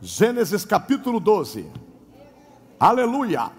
[0.00, 1.66] Gênesis capítulo 12.
[2.78, 3.50] Aleluia.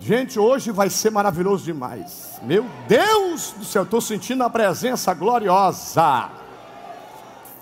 [0.00, 2.38] Gente, hoje vai ser maravilhoso demais.
[2.42, 6.30] Meu Deus do céu, estou sentindo a presença gloriosa.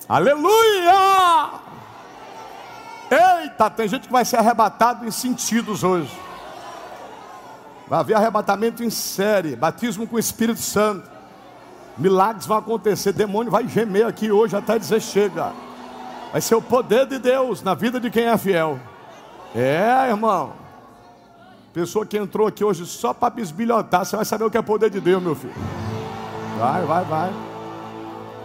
[0.09, 1.51] Aleluia!
[3.11, 6.13] Eita, tem gente que vai ser arrebatado em sentidos hoje.
[7.89, 11.11] Vai haver arrebatamento em série, batismo com o Espírito Santo.
[11.99, 15.53] Milagres vão acontecer, demônio vai gemer aqui hoje até dizer chega.
[16.37, 18.79] Vai ser o poder de Deus na vida de quem é fiel.
[19.55, 20.53] É, irmão.
[21.73, 24.91] Pessoa que entrou aqui hoje só para bisbilhotar, você vai saber o que é poder
[24.91, 25.55] de Deus, meu filho.
[26.59, 27.33] Vai, vai, vai.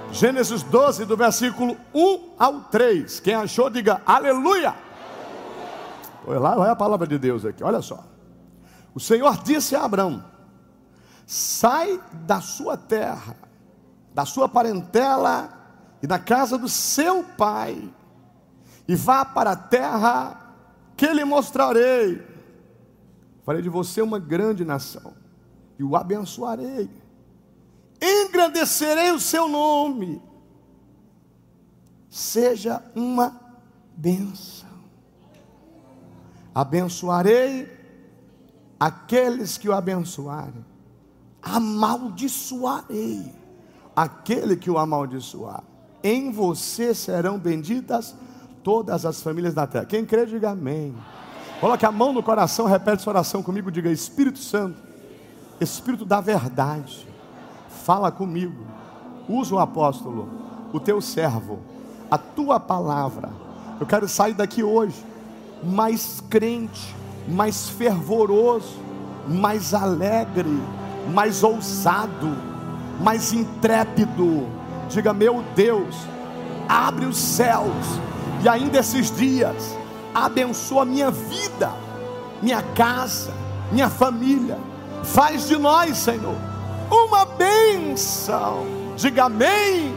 [0.09, 3.19] Gênesis 12, do versículo 1 ao 3.
[3.19, 4.73] Quem achou, diga aleluia.
[6.25, 8.05] Olha lá, olha a palavra de Deus aqui, olha só.
[8.95, 10.23] O Senhor disse a Abraão:
[11.27, 13.35] Sai da sua terra,
[14.13, 15.60] da sua parentela
[16.01, 17.93] e da casa do seu pai,
[18.87, 20.55] e vá para a terra
[20.97, 22.25] que lhe mostrarei.
[23.45, 25.13] Farei de você uma grande nação,
[25.77, 26.89] e o abençoarei,
[28.01, 30.21] engrandecerei o seu nome,
[32.09, 33.39] seja uma
[33.95, 34.69] bênção.
[36.53, 37.79] Abençoarei
[38.79, 40.65] aqueles que o abençoarem,
[41.41, 43.33] amaldiçoarei
[43.95, 45.63] aquele que o amaldiçoar
[46.03, 48.15] em você serão benditas
[48.63, 49.85] todas as famílias da terra.
[49.85, 50.95] Quem crê, diga amém.
[51.59, 54.77] Coloque a mão no coração, repete essa oração comigo, diga Espírito Santo,
[55.59, 57.07] Espírito da verdade,
[57.83, 58.65] fala comigo.
[59.29, 60.27] Usa o apóstolo,
[60.73, 61.59] o teu servo,
[62.09, 63.29] a tua palavra.
[63.79, 65.05] Eu quero sair daqui hoje
[65.63, 66.95] mais crente,
[67.27, 68.79] mais fervoroso,
[69.27, 70.49] mais alegre,
[71.13, 72.35] mais ousado,
[72.99, 74.60] mais intrépido
[74.91, 75.95] Diga, meu Deus,
[76.67, 77.71] abre os céus
[78.43, 79.77] e ainda esses dias
[80.13, 81.71] abençoa minha vida,
[82.41, 83.33] minha casa,
[83.71, 84.59] minha família.
[85.03, 86.35] Faz de nós, Senhor,
[86.89, 88.65] uma bênção.
[88.97, 89.95] Diga amém.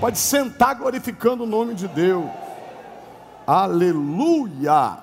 [0.00, 2.24] Pode sentar glorificando o nome de Deus.
[3.46, 4.96] Aleluia.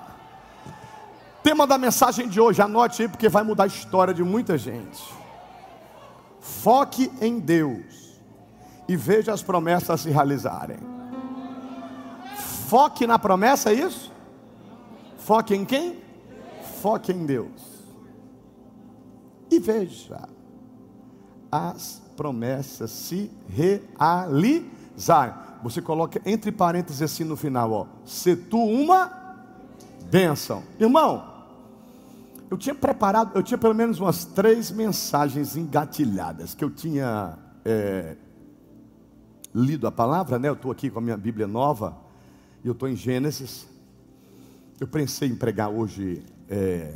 [1.44, 5.00] Tema da mensagem de hoje, anote aí porque vai mudar a história de muita gente.
[6.40, 8.07] Foque em Deus
[8.88, 10.78] e veja as promessas se realizarem.
[12.68, 14.10] Foque na promessa, é isso?
[15.18, 16.02] Foque em quem?
[16.80, 17.68] Foque em Deus.
[19.50, 20.28] E veja
[21.52, 25.34] as promessas se realizarem.
[25.62, 27.86] Você coloca entre parênteses assim no final, ó.
[28.04, 29.10] Se tu uma
[30.10, 30.62] bênção.
[30.78, 31.24] Irmão,
[32.50, 38.16] eu tinha preparado, eu tinha pelo menos umas três mensagens engatilhadas que eu tinha é,
[39.58, 40.48] lido a palavra, né?
[40.48, 41.96] Eu estou aqui com a minha Bíblia nova,
[42.62, 43.66] e eu estou em Gênesis.
[44.78, 46.94] Eu pensei em pregar hoje é,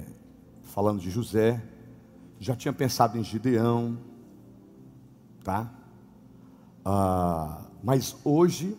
[0.63, 1.63] falando de José,
[2.39, 3.99] já tinha pensado em Gideão,
[5.43, 5.71] tá?
[6.85, 8.77] Ah, mas hoje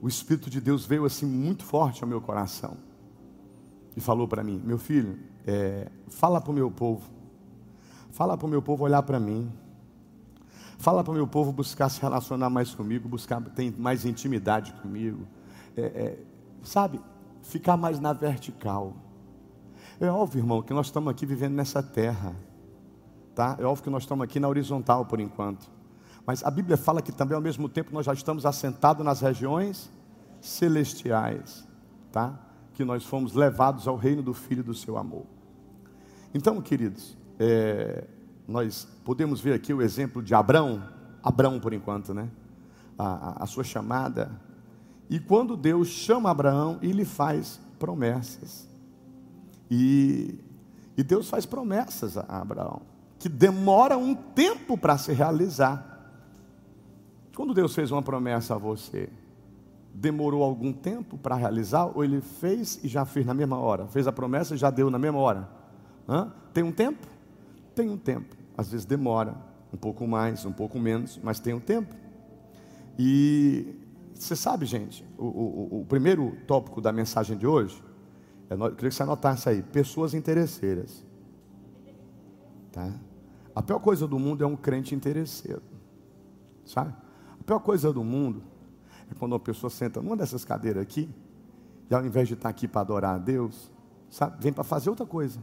[0.00, 2.76] o Espírito de Deus veio assim muito forte ao meu coração
[3.96, 7.02] e falou para mim: meu filho, é, fala para o meu povo,
[8.10, 9.50] fala para o meu povo olhar para mim.
[10.80, 15.26] Fala para o meu povo buscar se relacionar mais comigo, buscar ter mais intimidade comigo.
[15.76, 16.18] É, é,
[16.62, 16.98] sabe,
[17.42, 18.94] ficar mais na vertical.
[20.00, 22.34] É óbvio, irmão, que nós estamos aqui vivendo nessa terra.
[23.34, 23.56] Tá?
[23.58, 25.70] É óbvio que nós estamos aqui na horizontal por enquanto.
[26.24, 29.90] Mas a Bíblia fala que também ao mesmo tempo nós já estamos assentados nas regiões
[30.40, 31.68] celestiais,
[32.10, 32.40] tá?
[32.72, 35.26] Que nós fomos levados ao reino do Filho do seu amor.
[36.32, 38.06] Então, queridos, é,
[38.50, 40.82] nós podemos ver aqui o exemplo de Abraão,
[41.22, 42.28] Abraão por enquanto, né?
[42.98, 44.28] A, a, a sua chamada.
[45.08, 48.68] E quando Deus chama Abraão, ele faz promessas.
[49.70, 50.40] E,
[50.96, 52.82] e Deus faz promessas a Abraão,
[53.20, 55.86] que demora um tempo para se realizar.
[57.36, 59.08] Quando Deus fez uma promessa a você,
[59.94, 63.86] demorou algum tempo para realizar, ou ele fez e já fez na mesma hora?
[63.86, 65.48] Fez a promessa e já deu na mesma hora?
[66.08, 66.32] Hã?
[66.52, 67.06] Tem um tempo?
[67.76, 69.34] Tem um tempo às vezes demora,
[69.72, 71.94] um pouco mais, um pouco menos, mas tem um tempo.
[72.98, 73.74] E
[74.12, 77.82] você sabe, gente, o, o, o primeiro tópico da mensagem de hoje,
[78.50, 81.02] eu queria que você anotasse aí, pessoas interesseiras.
[82.70, 82.92] Tá?
[83.54, 85.62] A pior coisa do mundo é um crente interesseiro.
[86.66, 86.94] Sabe?
[87.40, 88.42] A pior coisa do mundo
[89.10, 91.08] é quando uma pessoa senta numa dessas cadeiras aqui,
[91.88, 93.72] e ao invés de estar aqui para adorar a Deus,
[94.10, 95.42] sabe, vem para fazer outra coisa.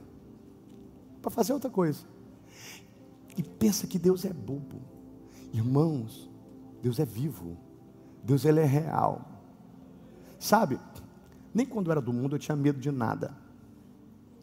[1.19, 2.05] Para fazer outra coisa
[3.37, 4.81] e pensa que Deus é bobo.
[5.53, 6.29] Irmãos,
[6.81, 7.57] Deus é vivo.
[8.23, 9.25] Deus ele é real.
[10.39, 10.79] Sabe,
[11.53, 13.35] nem quando eu era do mundo eu tinha medo de nada.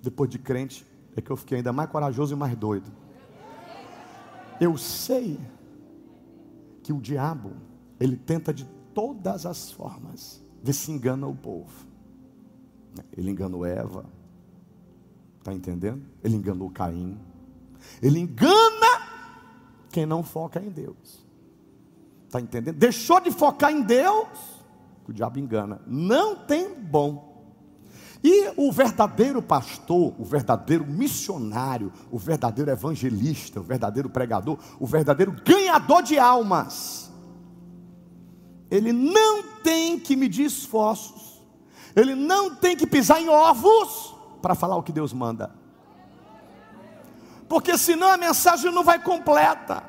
[0.01, 0.87] Depois de crente,
[1.17, 2.91] é que eu fiquei ainda mais corajoso e mais doido.
[4.61, 5.39] Eu sei
[6.83, 7.53] que o diabo,
[7.99, 8.65] ele tenta de
[8.95, 11.87] todas as formas ver se engana o povo.
[13.17, 14.05] Ele enganou Eva,
[15.39, 16.05] está entendendo?
[16.23, 17.19] Ele enganou Caim.
[18.01, 18.74] Ele engana
[19.95, 21.25] quem não foca em Deus.
[22.27, 22.75] Está entendendo?
[22.75, 24.27] Deixou de focar em Deus,
[25.07, 25.81] o diabo engana.
[25.87, 27.33] Não tem bom.
[28.21, 35.37] E o verdadeiro pastor, o verdadeiro missionário, o verdadeiro evangelista, o verdadeiro pregador, o verdadeiro
[35.45, 37.13] ganhador de almas,
[38.69, 41.41] ele não tem que medir esforços,
[41.95, 44.13] ele não tem que pisar em ovos
[44.43, 45.55] para falar o que Deus manda,
[47.49, 49.83] porque senão a mensagem não vai completa.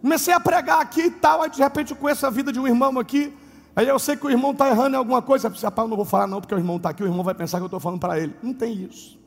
[0.00, 2.66] Comecei a pregar aqui e tal, aí de repente eu conheço a vida de um
[2.66, 3.32] irmão aqui,
[3.74, 5.48] Aí eu sei que o irmão está errando em alguma coisa.
[5.48, 7.58] Rapaz, eu não vou falar não, porque o irmão está aqui, o irmão vai pensar
[7.58, 8.34] que eu estou falando para ele.
[8.42, 9.18] Não tem isso.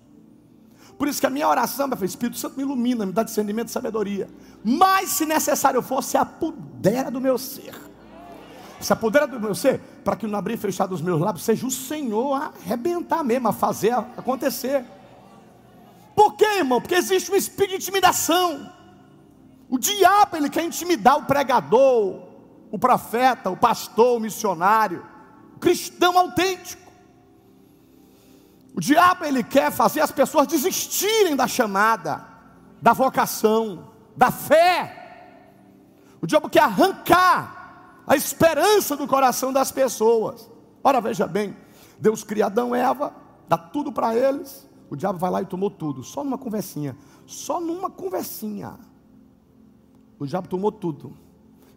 [0.98, 3.68] Por isso que a minha oração, meu filho, Espírito Santo me ilumina, me dá discernimento
[3.68, 4.30] e sabedoria.
[4.63, 7.74] Mas se necessário for, se apodera do meu ser.
[8.80, 11.66] Se apodera do meu ser, para que no abrir e fechar dos meus lábios seja
[11.66, 14.86] o Senhor a arrebentar mesmo, a fazer acontecer.
[16.16, 16.80] Por quê, irmão?
[16.80, 18.72] Porque existe um espírito de intimidação.
[19.70, 22.24] O diabo, ele quer intimidar o pregador,
[22.72, 25.06] o profeta, o pastor, o missionário,
[25.56, 26.82] o cristão autêntico.
[28.74, 32.26] O diabo ele quer fazer as pessoas desistirem da chamada,
[32.82, 35.04] da vocação, da fé.
[36.22, 40.50] O diabo quer arrancar a esperança do coração das pessoas.
[40.84, 41.56] Ora, veja bem,
[41.98, 43.14] Deus cria Adão e Eva,
[43.48, 44.65] dá tudo para eles.
[44.90, 46.96] O diabo vai lá e tomou tudo, só numa conversinha,
[47.26, 48.78] só numa conversinha.
[50.20, 51.14] O diabo tomou tudo.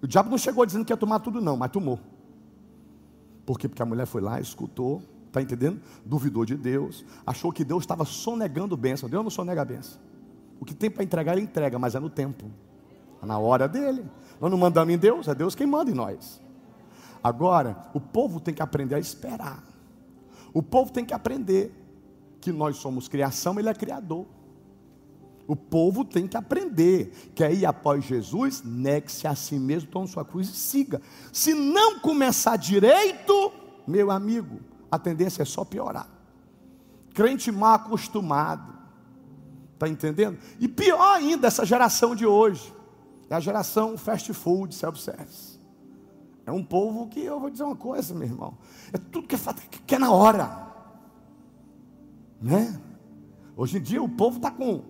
[0.02, 1.99] O diabo não chegou dizendo que ia tomar tudo, não, mas tomou.
[3.44, 3.69] Por quê?
[3.69, 5.81] Porque a mulher foi lá, escutou, está entendendo?
[6.05, 9.08] Duvidou de Deus, achou que Deus estava sonegando bênção.
[9.08, 9.99] Deus não sonega a bênção.
[10.61, 12.46] O que tem para entregar, ele entrega, mas é no tempo,
[13.22, 14.04] é na hora dele.
[14.40, 16.40] Nós não mandamos em Deus, é Deus quem manda em nós.
[17.22, 19.62] Agora, o povo tem que aprender a esperar.
[20.52, 21.72] O povo tem que aprender
[22.52, 24.26] que nós somos criação, ele é criador.
[25.46, 27.30] O povo tem que aprender.
[27.34, 28.62] Quer ir após Jesus?
[28.62, 31.00] Negue-se a si mesmo, tome sua cruz e siga.
[31.32, 33.52] Se não começar direito,
[33.86, 34.60] meu amigo,
[34.90, 36.08] a tendência é só piorar.
[37.14, 38.76] Crente mal acostumado.
[39.74, 40.38] Está entendendo?
[40.58, 42.74] E pior ainda, essa geração de hoje.
[43.30, 45.58] É a geração fast food, self-service.
[46.44, 48.56] É um povo que, eu vou dizer uma coisa, meu irmão.
[48.92, 49.38] É tudo que é,
[49.86, 50.67] que é na hora.
[52.40, 52.81] Né?
[53.56, 54.82] Hoje em dia o povo está com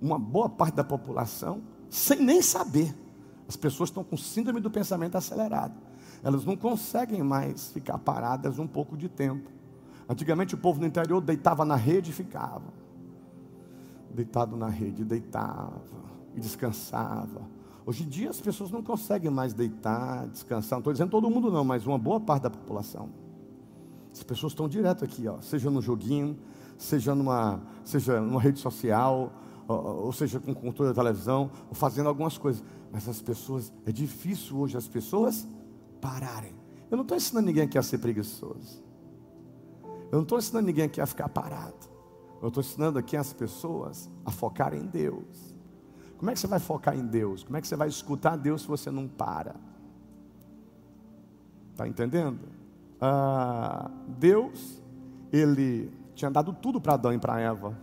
[0.00, 2.94] uma boa parte da população, sem nem saber.
[3.48, 5.74] As pessoas estão com síndrome do pensamento acelerado.
[6.22, 9.50] Elas não conseguem mais ficar paradas um pouco de tempo.
[10.08, 12.72] Antigamente o povo no interior deitava na rede e ficava.
[14.14, 15.82] Deitado na rede, deitava
[16.34, 17.42] e descansava.
[17.84, 20.76] Hoje em dia as pessoas não conseguem mais deitar, descansar.
[20.76, 23.08] Não estou dizendo todo mundo não, mas uma boa parte da população.
[24.12, 26.36] As pessoas estão direto aqui, ó, seja no joguinho,
[26.80, 29.32] seja numa, seja numa rede social,
[29.68, 32.64] ou, ou seja com controle da televisão, ou fazendo algumas coisas.
[32.90, 35.46] Mas as pessoas, é difícil hoje as pessoas
[36.00, 36.54] pararem.
[36.90, 38.82] Eu não estou ensinando ninguém aqui a ser preguiçoso.
[40.10, 41.88] Eu não estou ensinando ninguém aqui a ficar parado.
[42.42, 45.54] Eu estou ensinando aqui as pessoas a focar em Deus.
[46.16, 47.44] Como é que você vai focar em Deus?
[47.44, 49.54] Como é que você vai escutar Deus se você não para?
[51.72, 52.40] Está entendendo?
[53.00, 54.82] Ah, Deus,
[55.32, 57.76] Ele tinha dado tudo para Adão e para Eva.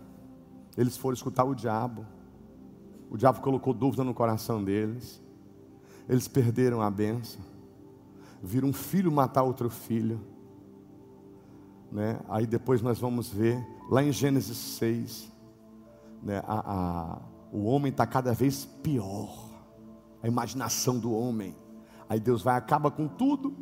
[0.76, 2.06] Eles foram escutar o diabo.
[3.10, 5.20] O diabo colocou dúvida no coração deles.
[6.08, 7.40] Eles perderam a benção.
[8.40, 10.20] Viram um filho matar outro filho.
[11.90, 12.20] Né?
[12.28, 15.32] Aí depois nós vamos ver, lá em Gênesis 6,
[16.22, 16.40] né?
[16.46, 17.18] a, a,
[17.50, 19.48] o homem está cada vez pior.
[20.22, 21.56] A imaginação do homem.
[22.08, 23.52] Aí Deus vai, acaba com tudo,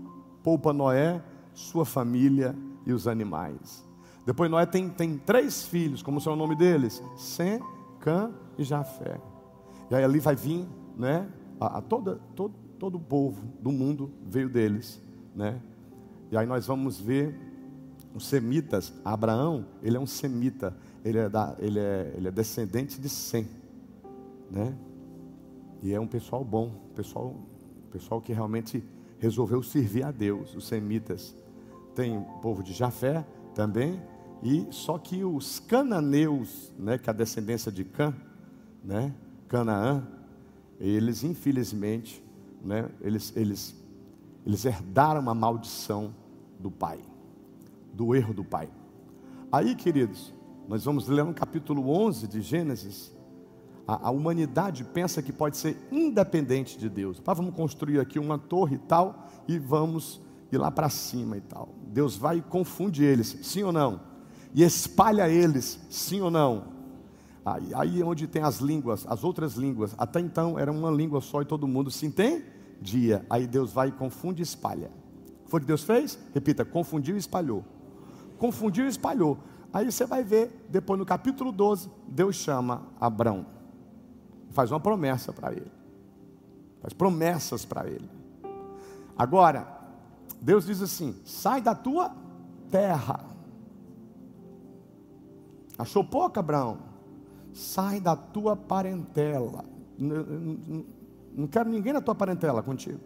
[0.42, 2.54] poupa Noé, sua família
[2.84, 3.85] e os animais.
[4.26, 7.00] Depois Noé tem, tem três filhos, como são o nome deles?
[7.16, 7.60] Sem,
[8.00, 9.20] Cã e Jafé.
[9.88, 10.66] E aí ali vai vir,
[10.96, 11.28] né?
[11.60, 15.00] A, a toda, todo, todo o povo do mundo veio deles,
[15.32, 15.62] né?
[16.30, 17.38] E aí nós vamos ver
[18.12, 18.92] os semitas.
[19.04, 23.46] Abraão, ele é um semita, ele é, da, ele é, ele é descendente de Sem,
[24.50, 24.74] né?
[25.82, 27.36] E é um pessoal bom, pessoal,
[27.92, 28.82] pessoal que realmente
[29.20, 31.32] resolveu servir a Deus, os semitas.
[31.94, 34.02] Tem o povo de Jafé também,
[34.42, 38.14] e só que os cananeus, né, que é a descendência de Cã,
[38.84, 39.14] né,
[39.48, 40.06] Canaã,
[40.78, 42.22] eles infelizmente,
[42.62, 43.74] né, eles, eles,
[44.44, 46.14] eles herdaram uma maldição
[46.58, 46.98] do pai,
[47.92, 48.68] do erro do pai.
[49.50, 50.34] Aí, queridos,
[50.68, 53.12] nós vamos ler no capítulo 11 de Gênesis.
[53.86, 57.22] A, a humanidade pensa que pode ser independente de Deus.
[57.24, 61.68] Vamos construir aqui uma torre e tal, e vamos ir lá para cima e tal.
[61.86, 64.15] Deus vai e confunde eles, sim ou não?
[64.56, 66.64] E espalha eles, sim ou não?
[67.44, 69.94] Aí, aí é onde tem as línguas, as outras línguas.
[69.98, 73.26] Até então era uma língua só e todo mundo se entendia.
[73.28, 74.90] Aí Deus vai e confunde e espalha.
[75.44, 76.18] Foi o que Deus fez?
[76.32, 77.62] Repita: confundiu e espalhou.
[78.38, 79.36] Confundiu e espalhou.
[79.74, 83.44] Aí você vai ver, depois no capítulo 12, Deus chama Abraão.
[84.52, 85.70] Faz uma promessa para ele.
[86.80, 88.08] Faz promessas para ele.
[89.18, 89.68] Agora,
[90.40, 92.10] Deus diz assim: sai da tua
[92.70, 93.35] terra.
[95.78, 96.78] Achou pouco, Abraão?
[97.52, 99.64] Sai da tua parentela.
[99.98, 103.00] Não quero ninguém na tua parentela contigo.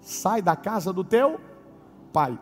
[0.00, 1.40] Sai da casa do teu
[2.12, 2.38] pai.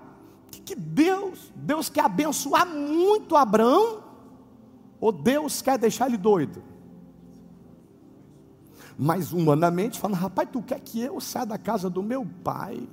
[0.51, 4.03] Que, Deus, Deus quer abençoar muito Abraão,
[5.01, 6.63] ou Deus quer deixar ele doido?
[8.99, 12.89] Mas humanamente falando, rapaz, tu quer que eu saia da casa do meu pai?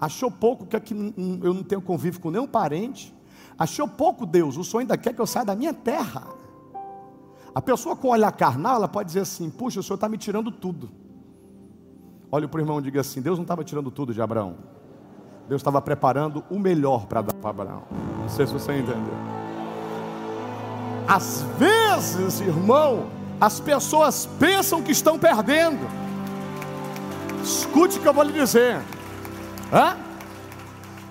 [0.00, 3.14] Achou pouco que eu não tenho convívio com nenhum parente?
[3.60, 6.26] Achou pouco Deus, o Senhor ainda quer que eu saia da minha terra.
[7.54, 10.50] A pessoa com olhar carnal, ela pode dizer assim: puxa, o Senhor está me tirando
[10.50, 10.90] tudo.
[12.32, 14.56] Olha para o irmão e diga assim: Deus não estava tirando tudo de Abraão.
[15.46, 17.82] Deus estava preparando o melhor para dar para Abraão.
[18.18, 19.14] Não sei se você entendeu.
[21.06, 25.86] Às vezes, irmão, as pessoas pensam que estão perdendo.
[27.42, 28.80] Escute o que eu vou lhe dizer.
[29.70, 29.98] Hã?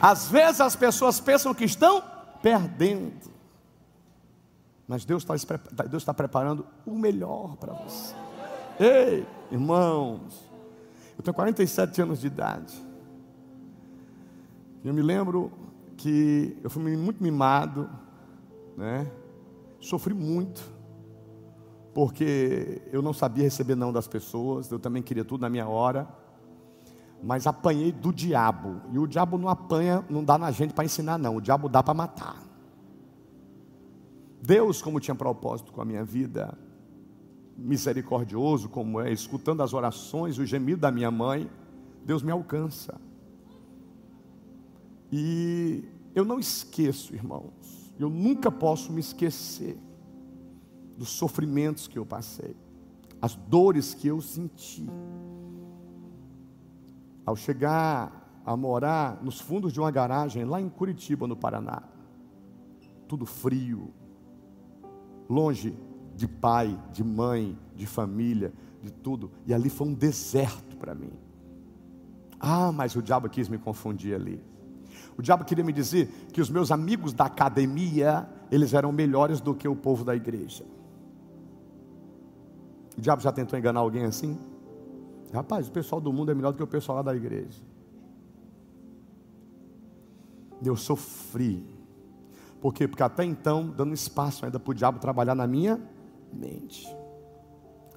[0.02, 2.02] Às vezes as pessoas pensam que estão
[2.42, 3.32] perdendo.
[4.88, 8.16] Mas Deus está, Deus está preparando o melhor para você.
[8.80, 10.50] Ei, irmãos,
[11.18, 12.82] eu tenho 47 anos de idade.
[14.84, 15.52] Eu me lembro
[15.98, 17.90] que eu fui muito mimado,
[18.78, 19.12] né?
[19.82, 20.64] Sofri muito,
[21.94, 26.08] porque eu não sabia receber não das pessoas, eu também queria tudo na minha hora,
[27.22, 28.82] mas apanhei do diabo.
[28.92, 31.84] E o diabo não apanha, não dá na gente para ensinar, não, o diabo dá
[31.84, 32.44] para matar.
[34.42, 36.58] Deus, como tinha propósito com a minha vida,
[37.58, 41.50] misericordioso como é, escutando as orações, o gemido da minha mãe,
[42.06, 43.00] Deus me alcança.
[45.12, 45.84] E
[46.16, 49.78] eu não esqueço, irmãos, eu nunca posso me esquecer
[50.98, 52.56] dos sofrimentos que eu passei,
[53.22, 54.88] as dores que eu senti.
[57.30, 61.84] Ao chegar a morar nos fundos de uma garagem lá em Curitiba, no Paraná,
[63.08, 63.94] tudo frio,
[65.30, 65.78] longe
[66.16, 71.12] de pai, de mãe, de família, de tudo, e ali foi um deserto para mim.
[72.40, 74.44] Ah, mas o diabo quis me confundir ali.
[75.16, 79.54] O diabo queria me dizer que os meus amigos da academia, eles eram melhores do
[79.54, 80.66] que o povo da igreja.
[82.98, 84.36] O diabo já tentou enganar alguém assim?
[85.34, 87.62] Rapaz, o pessoal do mundo é melhor do que o pessoal lá da igreja.
[90.64, 91.66] Eu sofri.
[92.60, 92.88] Por quê?
[92.88, 95.80] Porque até então, dando espaço ainda para o diabo trabalhar na minha
[96.34, 96.88] mente.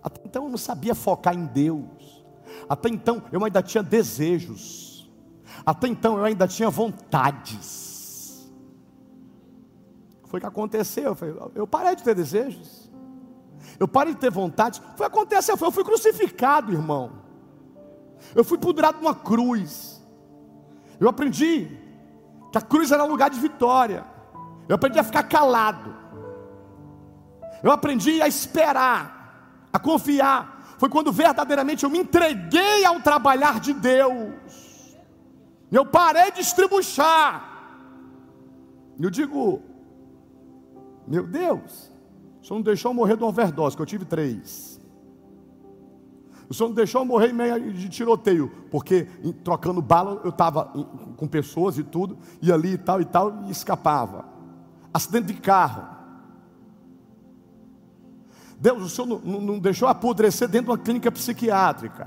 [0.02, 2.24] Até então eu não sabia focar em Deus.
[2.68, 5.10] Até então eu ainda tinha desejos.
[5.64, 8.52] Até então eu ainda tinha vontades.
[10.24, 11.16] Foi o que aconteceu.
[11.54, 12.90] Eu parei de ter desejos.
[13.78, 14.78] Eu parei de ter vontades.
[14.96, 15.56] Foi o que aconteceu.
[15.60, 17.21] Eu fui crucificado, irmão.
[18.34, 20.02] Eu fui pendurado numa cruz.
[20.98, 21.68] Eu aprendi
[22.50, 24.04] que a cruz era lugar de vitória.
[24.68, 25.94] Eu aprendi a ficar calado.
[27.62, 30.74] Eu aprendi a esperar, a confiar.
[30.78, 34.32] Foi quando verdadeiramente eu me entreguei ao trabalhar de Deus.
[35.70, 37.50] Eu parei de estribuchar.
[39.00, 39.62] Eu digo,
[41.06, 41.90] meu Deus,
[42.40, 44.71] o Senhor não deixou eu morrer de uma overdose, que eu tive três.
[46.52, 49.04] O Senhor não deixou eu morrer em meio de tiroteio, porque
[49.42, 50.66] trocando bala eu estava
[51.16, 54.26] com pessoas e tudo, e ali e tal e tal, e escapava.
[54.92, 55.88] Acidente de carro.
[58.58, 62.06] Deus, o Senhor não, não, deixou apodrecer dentro de uma clínica psiquiátrica.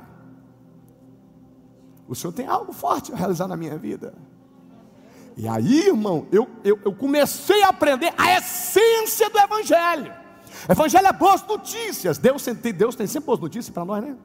[2.08, 4.14] O Senhor tem algo forte a realizar na minha vida.
[5.36, 10.14] E aí, irmão, eu, eu, eu comecei a aprender a essência do Evangelho.
[10.70, 12.20] Evangelho é boas notícias.
[12.20, 14.16] Deus, Deus tem sempre boas notícias para nós, né?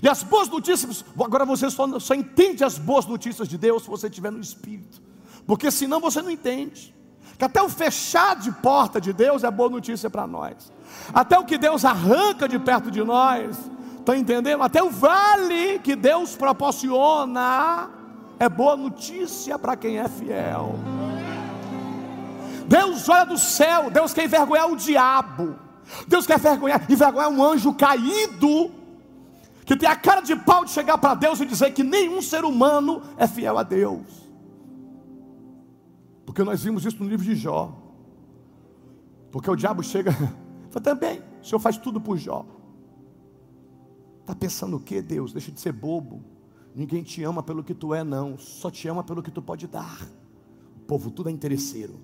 [0.00, 3.90] E as boas notícias, agora você só, só entende as boas notícias de Deus se
[3.90, 5.02] você estiver no Espírito.
[5.46, 6.94] Porque senão você não entende.
[7.36, 10.70] Que até o fechar de porta de Deus é boa notícia para nós.
[11.12, 13.56] Até o que Deus arranca de perto de nós
[14.02, 14.64] Estão entendendo?
[14.64, 17.88] Até o vale que Deus proporciona
[18.36, 20.74] é boa notícia para quem é fiel.
[22.66, 25.54] Deus olha do céu, Deus quer envergonhar o diabo.
[26.08, 28.72] Deus quer envergonhar, envergonhar um anjo caído
[29.64, 32.44] que tem a cara de pau de chegar para Deus e dizer que nenhum ser
[32.44, 34.30] humano é fiel a Deus.
[36.26, 37.78] Porque nós vimos isso no livro de Jó.
[39.30, 40.12] Porque o diabo chega,
[40.70, 42.44] fala também, o Senhor faz tudo por Jó.
[44.20, 45.32] Está pensando o que, Deus?
[45.32, 46.22] Deixa de ser bobo.
[46.74, 48.38] Ninguém te ama pelo que tu é, não.
[48.38, 50.08] Só te ama pelo que tu pode dar.
[50.76, 52.00] O povo tudo é interesseiro.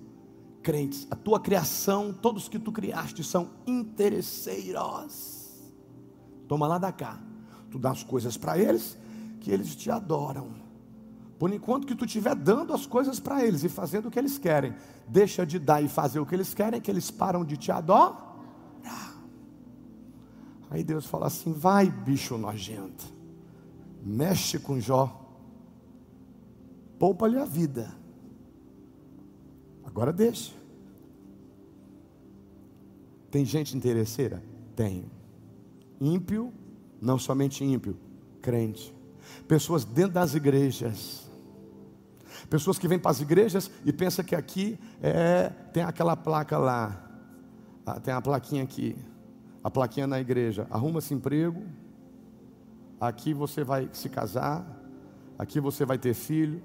[0.61, 5.49] Crentes, a tua criação, todos que tu criaste são interesseiros.
[6.47, 7.28] Toma lá da cá.
[7.71, 8.97] Tu dá as coisas para eles,
[9.39, 10.49] que eles te adoram.
[11.37, 14.37] Por enquanto que tu estiver dando as coisas para eles e fazendo o que eles
[14.37, 14.73] querem,
[15.07, 18.29] deixa de dar e fazer o que eles querem, que eles param de te adorar.
[20.69, 23.05] Aí Deus fala assim: vai, bicho nojento,
[24.03, 25.19] mexe com Jó,
[26.99, 27.91] poupa-lhe a vida.
[29.83, 30.53] Agora deixa.
[33.31, 34.43] Tem gente interesseira?
[34.75, 35.05] Tem.
[35.99, 36.53] Ímpio
[37.01, 37.97] não somente ímpio,
[38.41, 38.93] crente.
[39.47, 41.29] Pessoas dentro das igrejas.
[42.49, 47.09] Pessoas que vêm para as igrejas e pensam que aqui é, tem aquela placa lá.
[47.85, 48.95] Ah, tem a plaquinha aqui.
[49.63, 50.67] A plaquinha na igreja.
[50.69, 51.63] Arruma-se emprego.
[52.99, 54.65] Aqui você vai se casar.
[55.37, 56.61] Aqui você vai ter filho.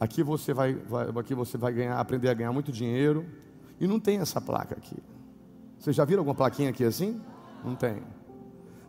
[0.00, 3.26] Aqui você vai, vai aqui você vai ganhar, aprender a ganhar muito dinheiro.
[3.80, 4.96] E não tem essa placa aqui.
[5.78, 7.20] Vocês já viram alguma plaquinha aqui assim?
[7.64, 8.02] Não tem.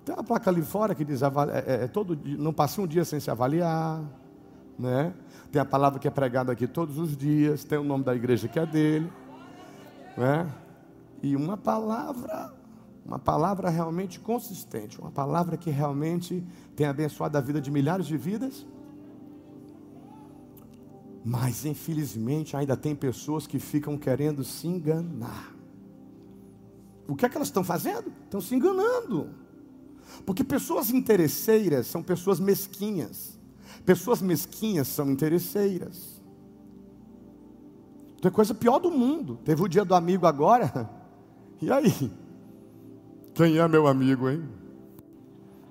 [0.06, 3.06] Tem uma placa ali fora que diz: é, é, é todo não passe um dia
[3.06, 4.04] sem se avaliar.
[4.78, 5.14] Né?
[5.52, 7.64] Tem a palavra que é pregada aqui todos os dias.
[7.64, 9.12] Tem o nome da igreja que é dele.
[10.18, 10.50] Né?
[11.22, 12.54] E uma palavra,
[13.06, 15.00] uma palavra realmente consistente.
[15.00, 18.66] Uma palavra que realmente tem abençoado a vida de milhares de vidas.
[21.24, 25.54] Mas infelizmente ainda tem pessoas que ficam querendo se enganar.
[27.08, 28.14] O que é que elas estão fazendo?
[28.24, 29.30] Estão se enganando.
[30.26, 33.38] Porque pessoas interesseiras são pessoas mesquinhas.
[33.86, 36.22] Pessoas mesquinhas são interesseiras.
[38.22, 39.40] Tem coisa pior do mundo.
[39.44, 40.90] Teve o dia do amigo agora.
[41.62, 42.10] E aí?
[43.34, 44.48] Quem é meu amigo, hein?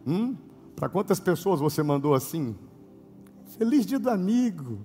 [0.06, 0.36] Hum?
[0.76, 2.54] Para quantas pessoas você mandou assim?
[3.56, 4.80] Feliz dia do amigo,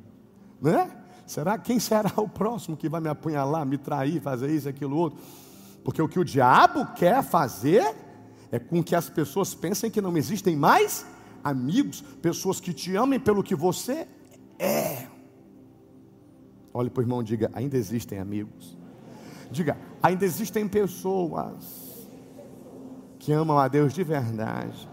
[0.61, 0.89] né?
[1.25, 5.19] Será quem será o próximo que vai me apunhalar, me trair, fazer isso, aquilo, outro?
[5.83, 7.93] Porque o que o diabo quer fazer
[8.53, 11.03] é com que as pessoas pensem que não existem mais
[11.43, 14.07] amigos, pessoas que te amem pelo que você
[14.59, 15.07] é.
[16.71, 18.77] Olhe para o irmão e diga: ainda existem amigos.
[19.49, 22.07] Diga: ainda existem pessoas
[23.17, 24.87] que amam a Deus de verdade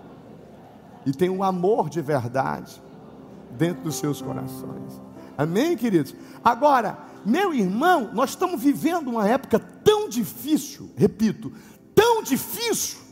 [1.04, 2.80] e têm um amor de verdade
[3.58, 4.98] dentro dos seus corações.
[5.36, 6.14] Amém, queridos?
[6.42, 11.52] Agora, meu irmão, nós estamos vivendo uma época tão difícil, repito,
[11.94, 13.09] tão difícil,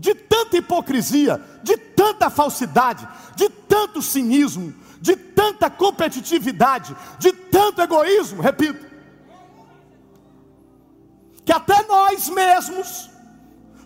[0.00, 8.40] de tanta hipocrisia, de tanta falsidade, de tanto cinismo, de tanta competitividade, de tanto egoísmo,
[8.40, 8.86] repito,
[11.44, 13.10] que até nós mesmos,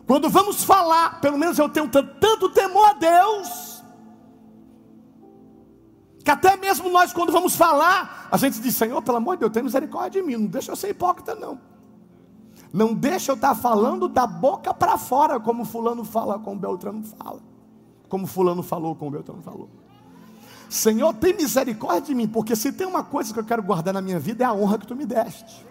[0.06, 3.82] quando vamos falar, pelo menos eu tenho tanto temor a Deus,
[6.24, 9.52] que até mesmo nós, quando vamos falar, a gente diz: Senhor, pelo amor de Deus,
[9.52, 11.73] tem misericórdia de mim, não deixa eu ser hipócrita, não.
[12.74, 17.40] Não deixa eu estar falando da boca para fora, como fulano fala, como Beltrano fala.
[18.08, 19.68] Como fulano falou, como Beltrano falou.
[20.68, 24.00] Senhor, tem misericórdia de mim, porque se tem uma coisa que eu quero guardar na
[24.00, 25.64] minha vida é a honra que tu me deste.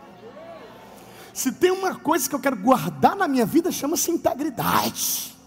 [1.33, 5.37] Se tem uma coisa que eu quero guardar na minha vida, chama-se integridade.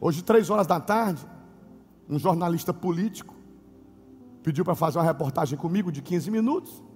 [0.00, 1.26] Hoje, três horas da tarde,
[2.08, 3.34] um jornalista político
[4.44, 6.91] pediu para fazer uma reportagem comigo de 15 minutos.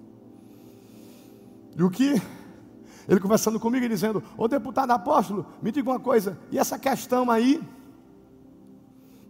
[1.77, 2.21] E o que?
[3.07, 7.31] Ele conversando comigo e dizendo: Ô deputado apóstolo, me diga uma coisa, e essa questão
[7.31, 7.63] aí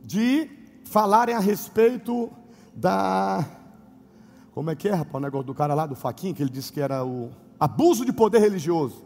[0.03, 0.49] de
[0.85, 2.31] falarem a respeito
[2.75, 3.45] da.
[4.53, 6.73] Como é que é, rapaz, o negócio do cara lá, do Faquinha, que ele disse
[6.73, 7.31] que era o
[7.61, 9.05] abuso de poder religioso.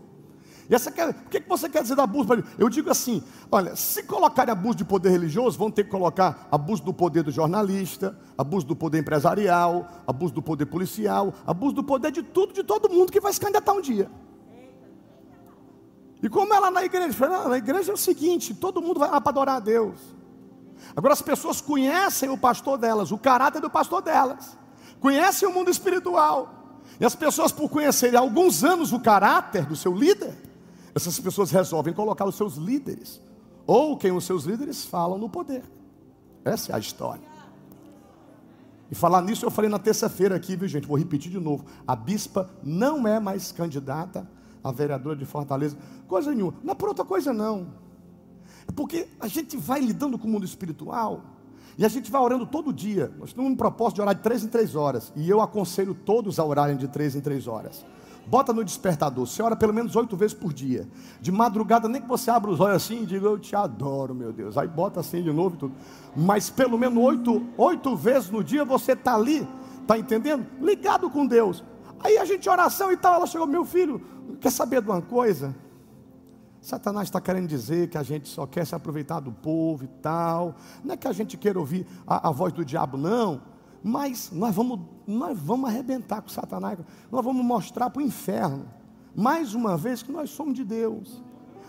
[0.70, 2.28] E essa quer, o que você quer dizer do abuso?
[2.56, 6.84] Eu digo assim: olha, se colocarem abuso de poder religioso, vão ter que colocar abuso
[6.84, 12.12] do poder do jornalista, abuso do poder empresarial, abuso do poder policial, abuso do poder
[12.12, 14.08] de tudo, de todo mundo que vai se candidatar um dia.
[16.22, 17.48] E como é lá na igreja?
[17.48, 19.98] na igreja é o seguinte: todo mundo vai lá para adorar a Deus.
[20.94, 24.56] Agora as pessoas conhecem o pastor delas, o caráter do pastor delas,
[25.00, 26.78] conhecem o mundo espiritual.
[27.00, 30.49] E as pessoas, por conhecerem há alguns anos o caráter do seu líder,
[31.00, 33.22] Essas pessoas resolvem colocar os seus líderes,
[33.66, 35.62] ou quem os seus líderes falam no poder.
[36.44, 37.24] Essa é a história.
[38.90, 40.86] E falar nisso eu falei na terça-feira aqui, viu gente?
[40.86, 41.64] Vou repetir de novo.
[41.86, 44.28] A bispa não é mais candidata
[44.62, 45.74] a vereadora de Fortaleza.
[46.06, 46.54] Coisa nenhuma.
[46.62, 47.68] Não é por outra coisa, não.
[48.68, 51.22] É porque a gente vai lidando com o mundo espiritual
[51.78, 53.10] e a gente vai orando todo dia.
[53.18, 55.10] Nós temos um propósito de orar de três em três horas.
[55.16, 57.86] E eu aconselho todos a orarem de três em três horas.
[58.30, 59.26] Bota no despertador.
[59.26, 60.86] Você ora pelo menos oito vezes por dia.
[61.20, 64.32] De madrugada, nem que você abra os olhos assim e diga, eu te adoro, meu
[64.32, 64.56] Deus.
[64.56, 65.74] Aí bota assim de novo e tudo.
[66.16, 69.44] Mas pelo menos oito, oito vezes no dia você está ali,
[69.82, 70.46] está entendendo?
[70.60, 71.64] Ligado com Deus.
[71.98, 73.16] Aí a gente oração e tal.
[73.16, 74.00] Ela chegou, meu filho,
[74.40, 75.52] quer saber de uma coisa?
[76.60, 80.54] Satanás está querendo dizer que a gente só quer se aproveitar do povo e tal.
[80.84, 83.40] Não é que a gente queira ouvir a, a voz do diabo, não.
[83.82, 86.78] Mas nós vamos, nós vamos arrebentar com Satanás.
[87.10, 88.66] Nós vamos mostrar para o inferno.
[89.14, 91.22] Mais uma vez que nós somos de Deus.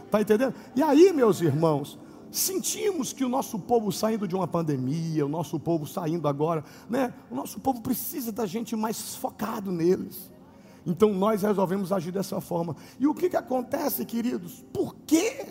[0.06, 0.54] Está entendendo?
[0.76, 1.98] E aí, meus irmãos,
[2.30, 7.14] sentimos que o nosso povo saindo de uma pandemia, o nosso povo saindo agora, né?
[7.30, 10.32] O nosso povo precisa da gente mais focado neles.
[10.86, 12.76] Então nós resolvemos agir dessa forma.
[13.00, 14.64] E o que, que acontece, queridos?
[14.74, 15.46] Por quê?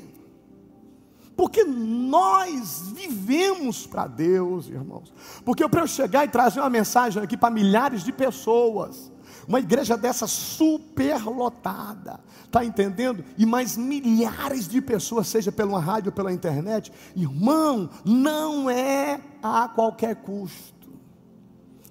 [1.40, 5.10] Porque nós vivemos para Deus, irmãos.
[5.42, 9.10] Porque para eu chegar e trazer uma mensagem aqui para milhares de pessoas,
[9.48, 13.24] uma igreja dessa superlotada, está entendendo?
[13.38, 19.66] E mais milhares de pessoas, seja pela rádio ou pela internet, irmão, não é a
[19.66, 20.92] qualquer custo.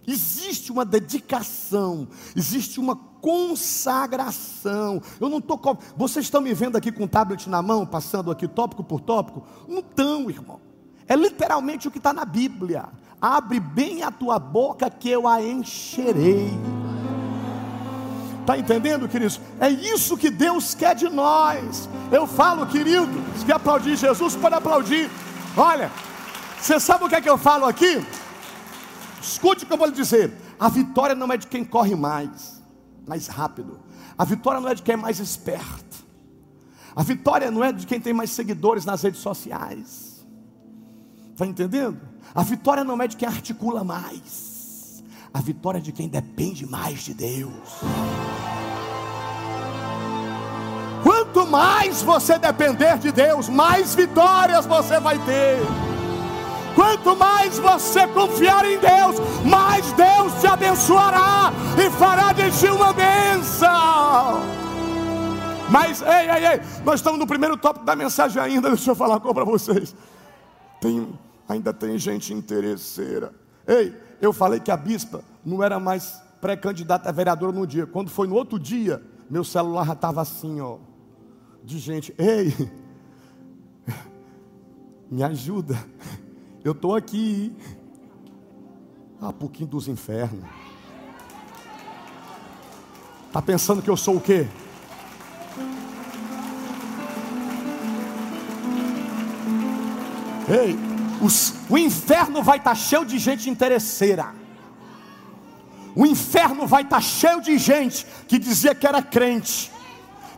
[0.06, 5.02] Existe uma dedicação, existe uma consagração.
[5.20, 5.60] Eu não estou.
[5.96, 9.44] Vocês estão me vendo aqui com o tablet na mão, passando aqui tópico por tópico?
[9.68, 10.60] Não estão, irmão.
[11.08, 12.86] É literalmente o que está na Bíblia.
[13.22, 16.50] Abre bem a tua boca que eu a encherei.
[18.42, 19.40] Está entendendo, queridos?
[19.60, 21.88] É isso que Deus quer de nós.
[22.12, 25.10] Eu falo, querido, se quer aplaudir Jesus, pode aplaudir.
[25.56, 25.92] Olha,
[26.60, 28.04] você sabe o que é que eu falo aqui?
[29.22, 32.59] Escute o que eu vou lhe dizer: a vitória não é de quem corre mais,
[33.10, 33.80] mais rápido.
[34.16, 36.06] A vitória não é de quem é mais esperto.
[36.96, 40.26] A vitória não é de quem tem mais seguidores nas redes sociais.
[41.32, 42.00] Está entendendo?
[42.36, 45.04] A vitória não é de quem articula mais.
[45.34, 47.80] A vitória é de quem depende mais de Deus.
[51.02, 55.89] Quanto mais você depender de Deus, mais vitórias você vai ter.
[56.80, 62.94] Quanto mais você confiar em Deus, mais Deus te abençoará e fará de ti uma
[62.94, 63.68] bênção.
[65.70, 68.70] Mas, ei, ei, ei, nós estamos no primeiro tópico da mensagem ainda.
[68.72, 69.94] Deixa eu falar uma para vocês.
[70.80, 71.06] Tem,
[71.50, 73.34] ainda tem gente interesseira.
[73.68, 77.86] Ei, eu falei que a bispa não era mais pré-candidata a vereadora no dia.
[77.86, 80.78] Quando foi no outro dia, meu celular já estava assim, ó,
[81.62, 82.16] de gente.
[82.18, 82.56] Ei,
[85.12, 85.78] me ajuda.
[86.70, 87.52] Eu estou aqui.
[89.20, 90.48] Ah, pouquinho dos infernos.
[93.26, 94.48] Está pensando que eu sou o quê?
[100.48, 100.78] Ei,
[101.20, 104.32] os, o inferno vai estar tá cheio de gente interesseira.
[105.96, 109.72] O inferno vai estar tá cheio de gente que dizia que era crente,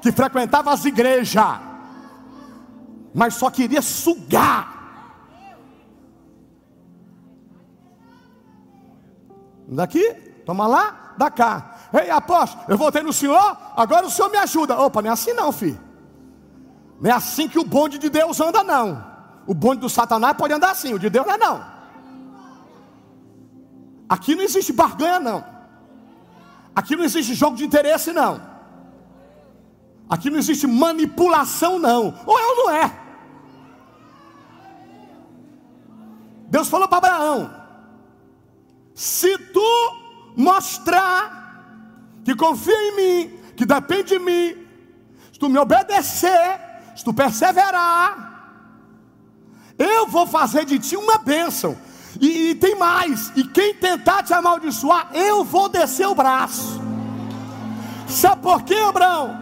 [0.01, 1.59] que frequentava as igrejas,
[3.13, 4.80] mas só queria sugar
[9.71, 10.13] Daqui,
[10.45, 11.77] toma lá, da cá.
[11.93, 14.77] Ei, apóstolo, eu voltei no senhor, agora o senhor me ajuda.
[14.77, 15.79] Opa, não é assim não, filho.
[16.99, 19.03] Não é assim que o bonde de Deus anda, não.
[19.47, 21.65] O bonde do Satanás pode andar assim, o de Deus não é não.
[24.09, 25.43] Aqui não existe barganha, não.
[26.75, 28.41] Aqui não existe jogo de interesse, não.
[30.09, 32.13] Aqui não existe manipulação, não.
[32.25, 32.99] Ou é ou não é.
[36.49, 37.60] Deus falou para Abraão:
[38.93, 39.95] se tu
[40.35, 41.39] mostrar
[42.23, 44.55] que confia em mim, que depende de mim,
[45.31, 46.59] se tu me obedecer,
[46.95, 48.29] se tu perseverar,
[49.77, 51.77] eu vou fazer de ti uma bênção.
[52.19, 56.79] E, e, tem mais, e quem tentar te amaldiçoar, eu vou descer o braço.
[58.07, 59.39] Sabe por quê, Abraão?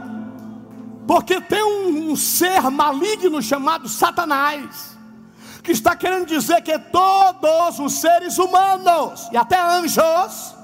[1.08, 4.89] Porque tem um, um ser maligno chamado Satanás
[5.70, 10.56] que está querendo dizer que todos os seres humanos e até anjos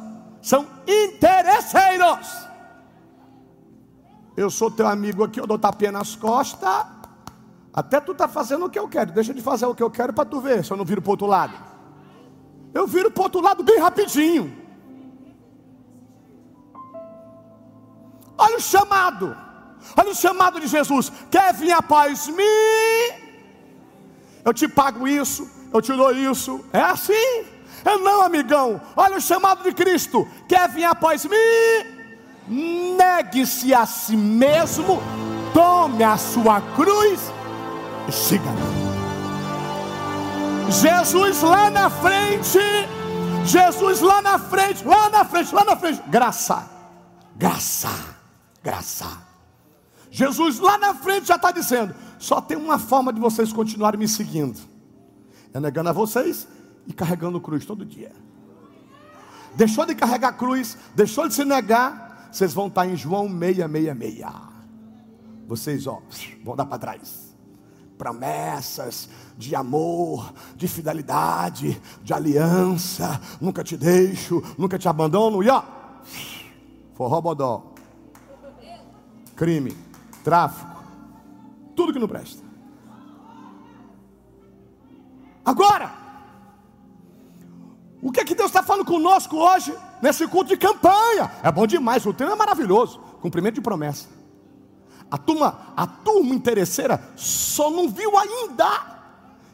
[0.42, 2.28] são interesseiros.
[4.36, 6.88] Eu sou teu amigo aqui, eu dou tapinha nas costas.
[7.72, 9.12] Até tu tá fazendo o que eu quero.
[9.12, 11.12] Deixa de fazer o que eu quero para tu ver se eu não viro para
[11.12, 11.54] outro lado.
[12.74, 14.58] Eu viro para outro lado bem rapidinho.
[18.36, 19.38] Olha o chamado.
[19.96, 23.25] Olha o chamado de Jesus: quer vir após mim?
[24.46, 26.64] Eu te pago isso, eu te dou isso.
[26.72, 27.46] É assim?
[27.84, 28.80] É não, amigão.
[28.96, 32.96] Olha o chamado de Cristo: quer vir após mim?
[32.96, 35.02] Negue-se a si mesmo,
[35.52, 37.20] tome a sua cruz
[38.08, 38.86] e siga-me.
[40.72, 42.60] Jesus lá na frente,
[43.44, 46.70] Jesus lá na frente, lá na frente, lá na frente, graça,
[47.36, 47.90] graça,
[48.64, 49.26] graça.
[50.12, 54.08] Jesus lá na frente já está dizendo: só tem uma forma de vocês continuarem me
[54.08, 54.60] seguindo,
[55.54, 56.48] é negando a vocês
[56.88, 58.12] e carregando cruz todo dia.
[59.56, 64.26] Deixou de carregar cruz, deixou de se negar, vocês vão estar em João 666.
[65.48, 66.02] Vocês, ó,
[66.44, 67.36] vão dar para trás.
[67.98, 73.22] Promessas de amor, de fidelidade, de aliança.
[73.40, 75.42] Nunca te deixo, nunca te abandono.
[75.42, 75.64] E ó,
[76.94, 77.74] forró bodó.
[79.36, 79.86] Crime
[80.26, 80.75] tráfico,
[81.76, 82.44] tudo que não presta.
[85.44, 85.94] Agora,
[88.02, 91.32] o que é que Deus está falando conosco hoje, nesse culto de campanha?
[91.44, 94.08] É bom demais, o tema é maravilhoso, cumprimento de promessa.
[95.10, 98.96] A turma, a turma interesseira só não viu ainda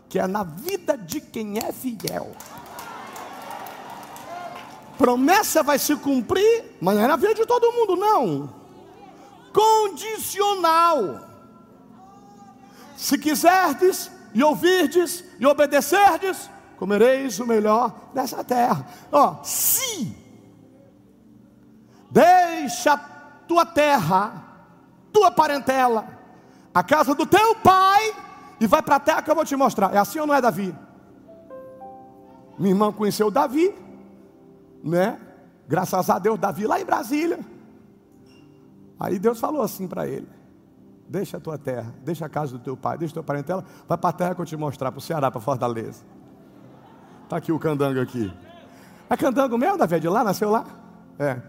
[0.07, 2.31] que é na vida de quem é fiel.
[4.97, 8.61] Promessa vai se cumprir, mas não é na vida de todo mundo, não
[9.53, 11.30] condicional.
[13.01, 18.85] Se quiserdes e ouvirdes e obedecerdes, comereis o melhor dessa terra.
[19.11, 20.15] Ó, se
[22.11, 22.95] deixa
[23.47, 24.45] tua terra,
[25.11, 26.05] tua parentela,
[26.71, 28.13] a casa do teu pai
[28.59, 29.95] e vai para a terra que eu vou te mostrar.
[29.95, 30.75] É assim ou não é, Davi?
[32.59, 33.73] Minha irmã conheceu Davi,
[34.83, 35.19] né?
[35.67, 37.39] Graças a Deus, Davi lá em Brasília.
[38.99, 40.29] Aí Deus falou assim para ele:
[41.11, 44.09] Deixa a tua terra, deixa a casa do teu pai, deixa tua parentela, vai para
[44.09, 46.05] a terra que eu te mostrar, para o Ceará, para Fortaleza.
[47.25, 48.33] Está aqui o candango aqui.
[49.09, 49.95] É candango mesmo, Davi?
[49.95, 50.23] É de lá?
[50.23, 50.65] Nasceu lá?
[51.19, 51.41] É.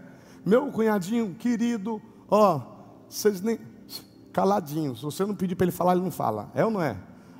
[0.45, 2.59] Meu cunhadinho querido, ó,
[3.07, 3.57] vocês nem.
[4.33, 6.51] Caladinho, se você não pedir para ele falar, ele não fala.
[6.53, 6.97] É ou não é?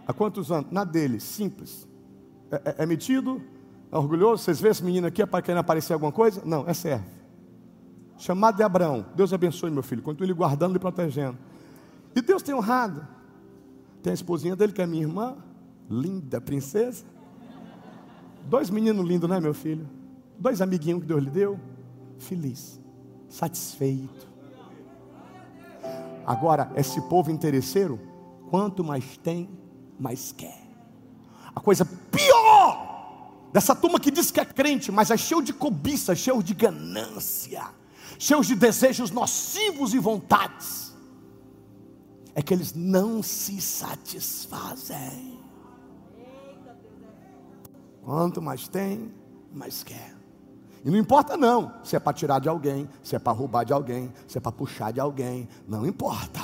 [0.07, 0.71] Há quantos anos?
[0.71, 1.85] Na dele, simples.
[2.49, 3.41] É, é, é metido?
[3.91, 4.43] É orgulhoso?
[4.43, 6.41] Vocês vêem esse menino aqui para querer aparecer alguma coisa?
[6.45, 7.03] Não, é servo
[8.17, 9.05] chamado de Abraão.
[9.15, 11.37] Deus abençoe meu filho, continue ele guardando e protegendo.
[12.15, 13.07] E Deus tem honrado.
[14.01, 15.37] Tem a esposinha dele, que é minha irmã,
[15.89, 17.05] linda princesa.
[18.45, 19.89] Dois meninos lindos, né, meu filho?
[20.37, 21.59] Dois amiguinhos que Deus lhe deu.
[22.17, 22.79] Feliz,
[23.29, 24.31] satisfeito.
[26.25, 27.99] Agora, esse povo interesseiro,
[28.49, 29.49] quanto mais tem,
[29.99, 30.61] mais quer.
[31.55, 36.15] A coisa pior dessa turma que diz que é crente, mas é cheio de cobiça,
[36.15, 37.63] cheio de ganância
[38.17, 40.82] cheios de desejos nocivos e vontades,
[42.35, 45.39] é que eles não se satisfazem.
[48.03, 49.13] Quanto mais tem,
[49.51, 50.15] mais quer.
[50.83, 53.71] E não importa não, se é para tirar de alguém, se é para roubar de
[53.71, 56.41] alguém, se é para puxar de alguém, não importa.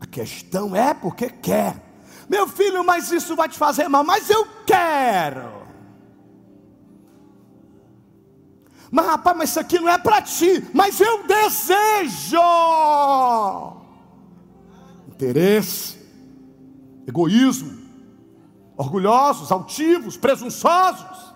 [0.00, 1.82] A questão é porque quer.
[2.28, 5.66] Meu filho, mas isso vai te fazer mal, mas eu quero.
[8.90, 12.38] Mas rapaz, mas isso aqui não é para ti, mas eu desejo.
[15.18, 15.98] Interesse,
[17.08, 17.76] egoísmo,
[18.76, 21.34] orgulhosos, altivos, presunçosos.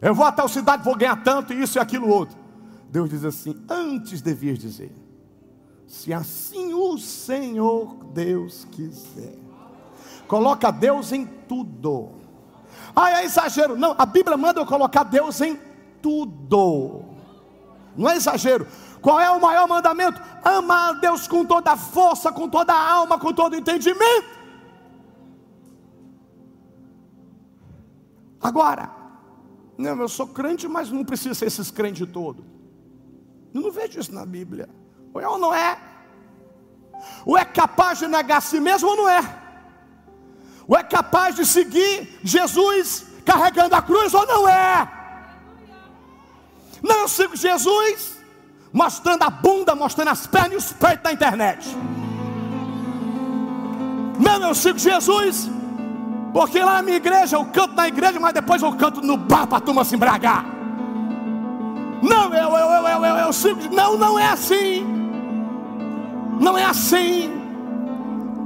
[0.00, 2.38] Eu vou até a cidade, vou ganhar tanto, isso e aquilo outro.
[2.88, 4.90] Deus diz assim: antes devias dizer,
[5.86, 9.36] se assim o Senhor Deus quiser.
[10.26, 12.08] Coloca Deus em tudo.
[12.96, 13.76] Ah, é exagero.
[13.76, 15.58] Não, a Bíblia manda eu colocar Deus em
[16.00, 17.02] tudo.
[17.94, 18.66] Não é exagero.
[19.00, 20.20] Qual é o maior mandamento?
[20.44, 24.38] Amar a Deus com toda a força, com toda a alma, com todo o entendimento.
[28.40, 28.90] Agora,
[29.76, 32.44] não, eu sou crente, mas não precisa ser esses crentes todos.
[33.54, 34.68] Eu não vejo isso na Bíblia.
[35.12, 35.78] Ou é ou não é?
[37.24, 39.40] Ou é capaz de negar a si mesmo ou não é?
[40.68, 44.88] Ou é capaz de seguir Jesus carregando a cruz ou não é?
[46.82, 48.19] Não, eu sigo Jesus,
[48.72, 51.76] mostrando a bunda, mostrando as pernas e os peitos na internet.
[54.18, 55.50] Não, eu sigo Jesus,
[56.32, 59.46] porque lá na minha igreja eu canto na igreja, mas depois eu canto no bar
[59.46, 60.44] para a turma se embragar.
[62.02, 63.60] Não, eu, eu, eu, eu, eu, eu sigo.
[63.74, 64.86] Não, não é assim.
[66.38, 67.30] Não é assim.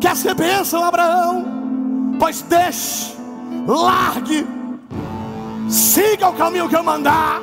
[0.01, 2.17] Quer ser bênção, Abraão?
[2.19, 3.17] Pois deixe,
[3.67, 4.47] largue,
[5.69, 7.41] siga o caminho que eu mandar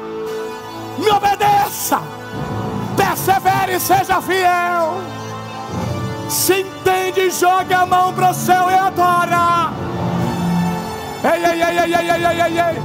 [0.97, 2.01] me obedeça,
[3.11, 5.01] persevere e seja fiel.
[6.29, 9.73] Se entende, joga a mão para o céu e adora.
[11.23, 12.81] Ei, ei, ei, ei, ei, ei, ei, ei.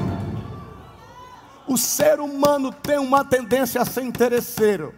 [1.68, 4.92] O ser humano tem uma tendência a ser interesseiro.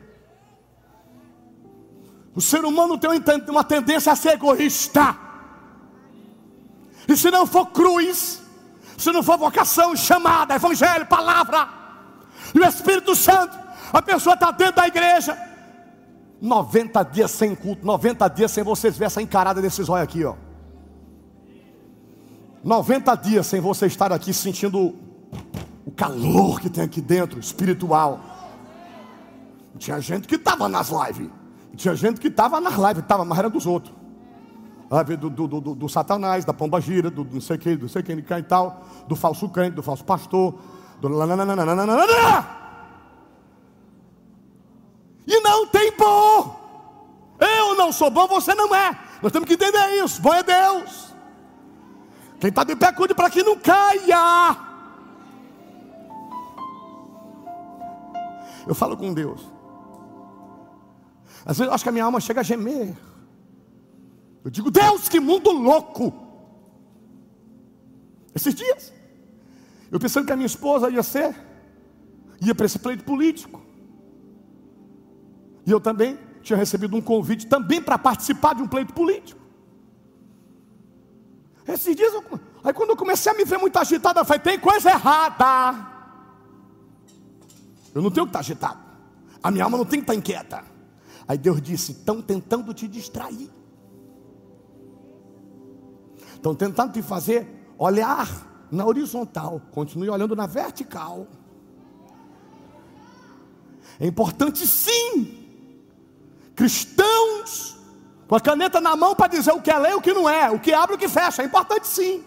[2.34, 3.10] O ser humano tem
[3.48, 5.16] uma tendência a ser egoísta.
[7.06, 8.40] E se não for cruz,
[8.96, 11.68] se não for vocação, chamada, evangelho, palavra,
[12.54, 15.36] e o Espírito Santo, a pessoa está dentro da igreja,
[16.40, 20.34] 90 dias sem culto, 90 dias sem vocês ver essa encarada desses olhos aqui, ó.
[22.62, 24.94] 90 dias sem você estar aqui sentindo
[25.86, 28.20] o calor que tem aqui dentro, espiritual.
[29.78, 31.30] Tinha gente que estava nas lives.
[31.76, 33.94] Tinha gente que estava nas lives, estava, mas era dos outros.
[35.20, 38.18] Do, do, do, do, Satanás, da pomba gira, do não sei quem, não sei quem
[38.18, 40.54] e tal, do falso crente, do falso pastor,
[41.00, 41.08] do
[45.28, 46.58] E não tem bom.
[47.38, 48.98] Eu não sou bom, você não é.
[49.22, 50.22] Nós temos que entender isso.
[50.22, 51.12] Bom é Deus.
[52.40, 54.56] Quem está de pé, cuide para que não caia.
[58.66, 59.42] Eu falo com Deus.
[61.44, 62.96] Às vezes eu acho que a minha alma chega a gemer.
[64.42, 66.12] Eu digo, Deus, que mundo louco.
[68.34, 68.94] Esses dias,
[69.90, 71.34] eu pensando que a minha esposa ia ser,
[72.40, 73.67] ia para esse pleito político.
[75.68, 79.38] E eu também tinha recebido um convite também para participar de um pleito político.
[81.66, 82.24] Esses dias, eu,
[82.64, 85.86] aí quando eu comecei a me ver muito agitada, eu falei, tem coisa errada.
[87.94, 88.78] Eu não tenho que estar agitado.
[89.42, 90.64] A minha alma não tem que estar inquieta.
[91.28, 93.50] Aí Deus disse: estão tentando te distrair.
[96.32, 99.60] Estão tentando te fazer olhar na horizontal.
[99.70, 101.26] Continue olhando na vertical.
[104.00, 105.37] É importante sim.
[106.58, 107.78] Cristãos
[108.26, 110.28] com a caneta na mão para dizer o que é lei e o que não
[110.28, 111.40] é, o que abre e o que fecha.
[111.40, 112.22] É importante sim.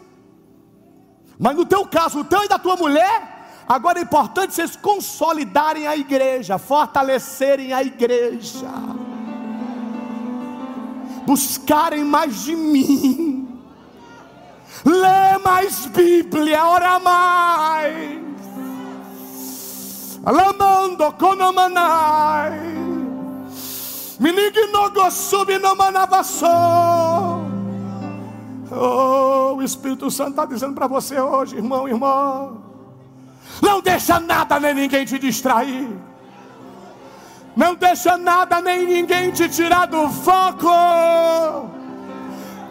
[1.38, 5.86] Mas no teu caso, o teu e da tua mulher, agora é importante vocês consolidarem
[5.86, 8.72] a igreja, fortalecerem a igreja,
[11.28, 13.42] buscarem mais de mim
[14.86, 18.22] lê mais Bíblia, ora mais.
[20.26, 22.91] Alamando konomanai.
[28.72, 32.56] Oh, o Espírito Santo está dizendo para você hoje, irmão, irmã.
[33.64, 35.90] Não deixa nada nem ninguém te distrair.
[37.56, 40.70] Não deixa nada nem ninguém te tirar do foco.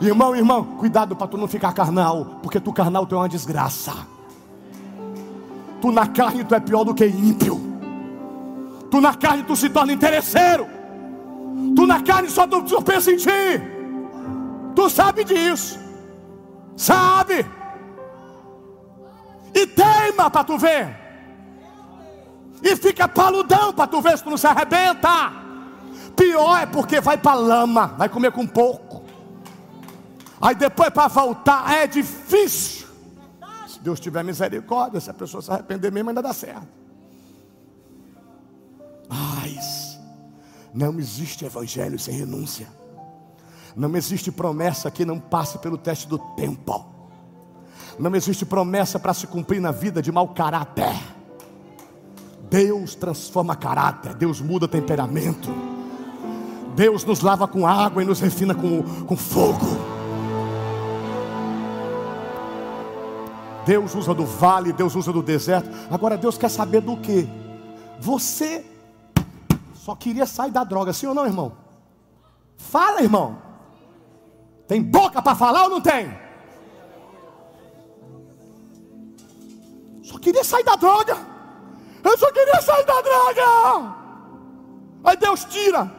[0.01, 3.93] Irmão, irmão, cuidado para tu não ficar carnal, porque tu carnal tu é uma desgraça.
[5.81, 7.61] Tu na carne tu é pior do que ímpio.
[8.89, 10.79] Tu na carne tu se torna interesseiro.
[11.75, 13.31] Tu na carne só tu, tu pensa em ti.
[14.75, 15.79] Tu sabe disso.
[16.77, 17.47] Sabe?
[19.55, 20.97] E teima para tu ver.
[22.63, 25.33] E fica paludão para tu ver se tu não se arrebenta.
[26.17, 29.05] Pior é porque vai para lama, vai comer com pouco.
[30.41, 32.89] Aí depois para voltar é difícil.
[33.67, 36.69] Se Deus tiver misericórdia, se a pessoa se arrepender mesmo, ainda dá certo.
[39.09, 39.90] Mas
[40.73, 42.67] não existe evangelho sem renúncia.
[43.77, 46.85] Não existe promessa que não passe pelo teste do tempo.
[47.99, 50.97] Não existe promessa para se cumprir na vida de mau caráter.
[52.49, 55.49] Deus transforma caráter, Deus muda temperamento.
[56.75, 59.67] Deus nos lava com água e nos refina com, com fogo.
[63.67, 65.69] Deus usa do vale, Deus usa do deserto.
[65.91, 67.29] Agora Deus quer saber do que?
[68.01, 68.65] Você
[69.81, 71.57] só queria sair da droga, sim ou não, irmão?
[72.59, 73.39] Fala, irmão.
[74.69, 76.07] Tem boca para falar ou não tem?
[80.05, 81.17] Só queria sair da droga.
[82.05, 83.97] Eu só queria sair da droga.
[85.03, 85.91] Aí Deus tira.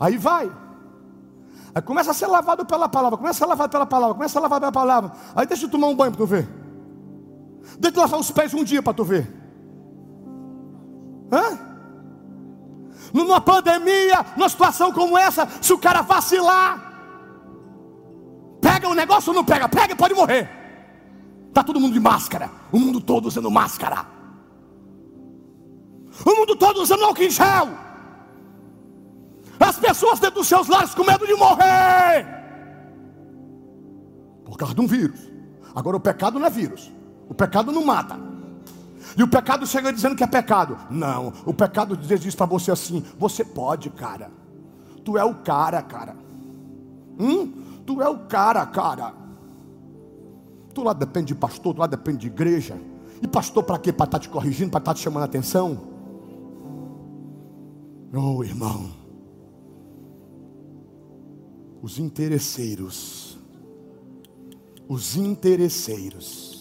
[0.00, 0.50] Aí vai.
[1.72, 4.42] Aí começa a ser lavado pela palavra, começa a ser lavado pela palavra, começa a
[4.42, 5.12] lavar pela palavra.
[5.36, 6.65] Aí deixa eu tomar um banho para tu ver.
[7.78, 9.32] Deixa eu lavar os pés um dia para tu ver.
[11.32, 11.58] Hã?
[13.12, 16.92] Numa pandemia, numa situação como essa, se o cara vacilar,
[18.60, 19.68] pega o negócio ou não pega?
[19.68, 20.48] Pega e pode morrer.
[21.48, 24.06] Está todo mundo de máscara, o mundo todo usando máscara.
[26.24, 27.68] O mundo todo usando álcool em gel.
[29.58, 32.26] As pessoas dentro dos seus lares com medo de morrer.
[34.44, 35.20] Por causa de um vírus.
[35.74, 36.92] Agora o pecado não é vírus.
[37.28, 38.18] O pecado não mata.
[39.16, 40.76] E o pecado chega dizendo que é pecado.
[40.90, 44.30] Não, o pecado diz para você assim: você pode, cara.
[45.04, 46.16] Tu é o cara, cara.
[47.18, 47.52] Hum?
[47.86, 49.14] Tu é o cara, cara.
[50.74, 52.78] Tu lá depende de pastor, tu lá depende de igreja.
[53.22, 53.92] E pastor para quê?
[53.92, 55.80] Para estar tá te corrigindo, para estar tá te chamando a atenção?
[58.12, 58.90] Oh, irmão.
[61.80, 63.38] Os interesseiros.
[64.88, 66.55] Os interesseiros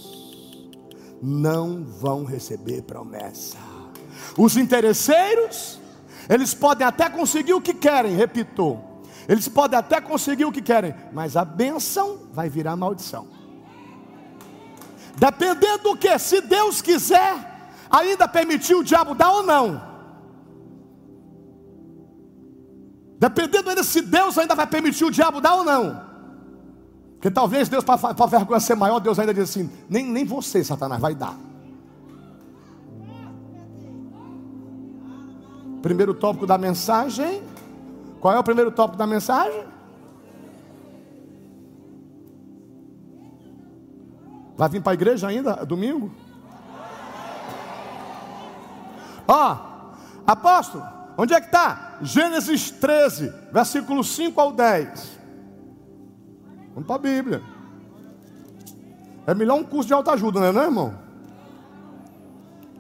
[1.26, 3.58] não vão receber promessa.
[4.38, 5.80] Os interesseiros,
[6.30, 8.80] eles podem até conseguir o que querem, repito.
[9.28, 13.28] Eles podem até conseguir o que querem, mas a bênção vai virar maldição.
[15.18, 19.82] Dependendo do que, se Deus quiser, ainda permitir o diabo dar ou não.
[23.18, 26.05] Dependendo ainda se Deus ainda vai permitir o diabo dar ou não.
[27.26, 30.64] Porque talvez Deus, para a vergonha ser maior, Deus ainda diz assim: nem, nem você,
[30.64, 31.36] Satanás, vai dar.
[35.82, 37.42] Primeiro tópico da mensagem.
[38.22, 39.66] Qual é o primeiro tópico da mensagem?
[44.56, 46.12] Vai vir para a igreja ainda, domingo?
[49.28, 49.58] Ó,
[50.28, 50.86] apóstolo,
[51.18, 51.98] onde é que está?
[52.04, 55.15] Gênesis 13, versículo 5 ao 10.
[56.76, 57.42] Vamos para a Bíblia.
[59.26, 60.94] É melhor um curso de autoajuda, não é, não, irmão?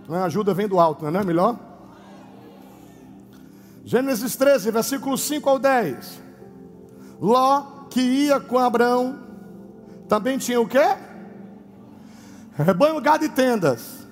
[0.07, 1.57] Não é ajuda vem do alto, não é melhor?
[3.85, 6.21] Gênesis 13, versículo 5 ao 10.
[7.21, 9.17] Ló, que ia com Abraão,
[10.09, 10.97] também tinha o quê?
[12.57, 14.05] rebanho, gado e tendas.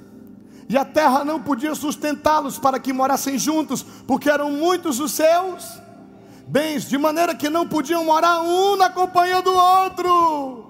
[0.70, 5.83] E a terra não podia sustentá-los para que morassem juntos, porque eram muitos os seus
[6.48, 10.66] bens, de maneira que não podiam morar um na companhia do outro.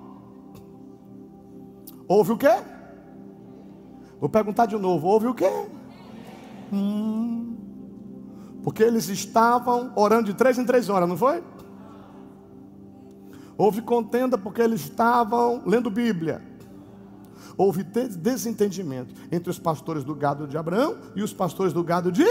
[2.07, 2.55] Houve o quê?
[4.19, 5.51] Vou perguntar de novo: houve o quê?
[6.71, 7.55] Hum,
[8.63, 11.43] porque eles estavam orando de três em três horas, não foi?
[13.57, 16.53] Houve contenda porque eles estavam lendo Bíblia
[17.57, 22.25] houve desentendimento entre os pastores do gado de Abraão e os pastores do gado de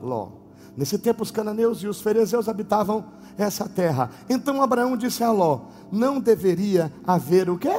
[0.00, 0.45] Ló.
[0.76, 3.04] Nesse tempo, os cananeus e os fariseus habitavam
[3.38, 4.10] essa terra.
[4.28, 7.74] Então Abraão disse a Ló: Não deveria haver o quê?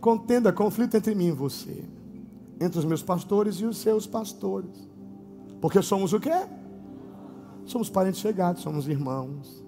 [0.00, 1.84] Contenda, conflito entre mim e você,
[2.60, 4.88] entre os meus pastores e os seus pastores.
[5.60, 6.46] Porque somos o quê?
[7.64, 9.64] Somos parentes chegados, somos irmãos.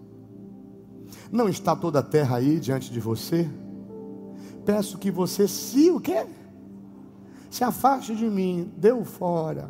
[1.30, 3.48] Não está toda a terra aí diante de você?
[4.64, 6.26] peço que você se o quê?
[7.50, 9.68] Se afaste de mim, deu fora.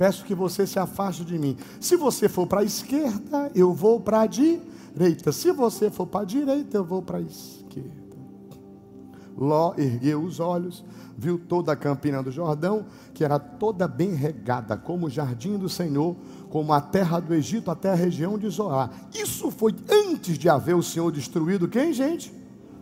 [0.00, 1.58] Peço que você se afaste de mim.
[1.78, 5.30] Se você for para a esquerda, eu vou para a direita.
[5.30, 8.16] Se você for para a direita, eu vou para a esquerda.
[9.36, 10.82] Ló ergueu os olhos,
[11.18, 15.68] viu toda a campina do Jordão, que era toda bem regada, como o jardim do
[15.68, 16.16] Senhor,
[16.48, 18.90] como a terra do Egito até a região de Zoar.
[19.14, 22.32] Isso foi antes de haver o Senhor destruído quem, gente?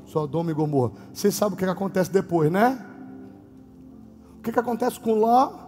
[0.06, 0.92] Sodoma e Gomorra.
[1.12, 2.86] Vocês sabem o que, que acontece depois, né?
[4.38, 5.66] O que, que acontece com Ló?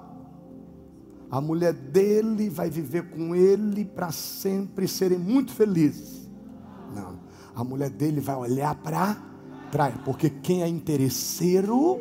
[1.31, 6.29] A mulher dele vai viver com ele para sempre serem muito felizes.
[6.95, 7.21] Não,
[7.55, 9.17] a mulher dele vai olhar para
[9.71, 12.01] trás, porque quem é interesseiro,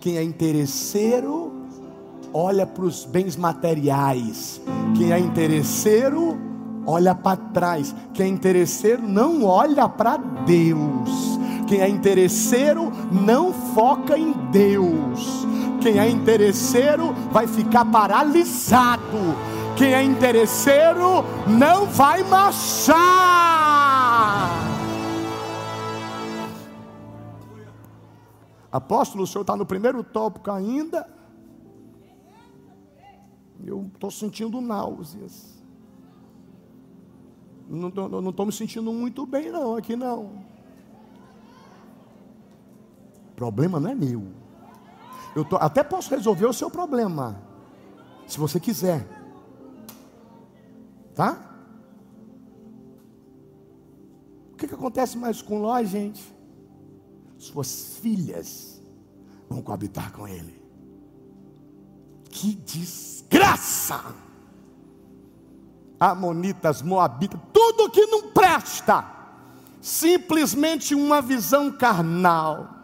[0.00, 1.52] quem é interesseiro,
[2.32, 4.60] olha para os bens materiais.
[4.96, 6.38] Quem é interesseiro,
[6.86, 7.94] olha para trás.
[8.14, 11.38] Quem é interesseiro não olha para Deus.
[11.66, 15.37] Quem é interesseiro não foca em Deus.
[15.88, 19.00] Quem é interesseiro vai ficar paralisado.
[19.74, 22.98] Quem é interesseiro não vai marchar.
[28.70, 31.08] Apóstolo, o senhor está no primeiro tópico ainda.
[33.64, 35.58] Eu estou sentindo náuseas.
[37.66, 40.32] Não estou me sentindo muito bem, não, aqui não.
[43.30, 44.37] O problema não é meu.
[45.38, 47.40] Eu tô, até posso resolver o seu problema,
[48.26, 49.06] se você quiser.
[51.14, 51.38] Tá?
[54.52, 56.34] O que, que acontece mais com nós, gente?
[57.36, 58.82] Suas filhas
[59.48, 60.60] vão coabitar com ele.
[62.28, 64.12] Que desgraça!
[66.00, 69.04] Amonitas, Moabitas, tudo que não presta,
[69.80, 72.77] simplesmente uma visão carnal,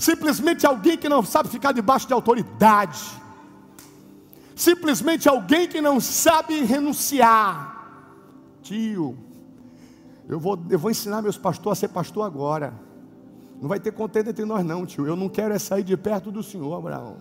[0.00, 2.98] simplesmente alguém que não sabe ficar debaixo de autoridade,
[4.56, 7.76] simplesmente alguém que não sabe renunciar.
[8.62, 9.16] Tio,
[10.26, 12.72] eu vou, eu vou ensinar meus pastores a ser pastor agora.
[13.60, 15.06] Não vai ter contenda entre nós, não, tio.
[15.06, 17.18] Eu não quero é sair de perto do Senhor, Abraão.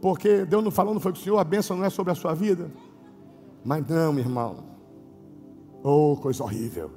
[0.00, 2.14] Porque Deus não falou, não foi com o Senhor, a bênção não é sobre a
[2.14, 2.70] sua vida.
[3.64, 4.64] Mas não, meu irmão.
[5.82, 6.92] Oh, coisa horrível.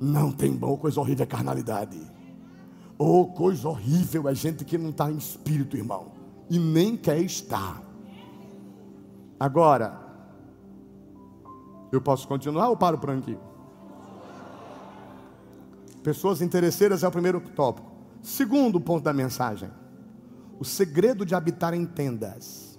[0.00, 2.00] Não tem bom, coisa horrível é carnalidade.
[3.02, 6.12] Oh, coisa horrível é gente que não está em espírito, irmão.
[6.50, 7.82] E nem quer estar.
[9.38, 9.98] Agora,
[11.90, 13.38] eu posso continuar ou paro por aqui?
[16.02, 17.90] Pessoas interesseiras é o primeiro tópico.
[18.20, 19.70] Segundo ponto da mensagem:
[20.58, 22.78] o segredo de habitar em tendas.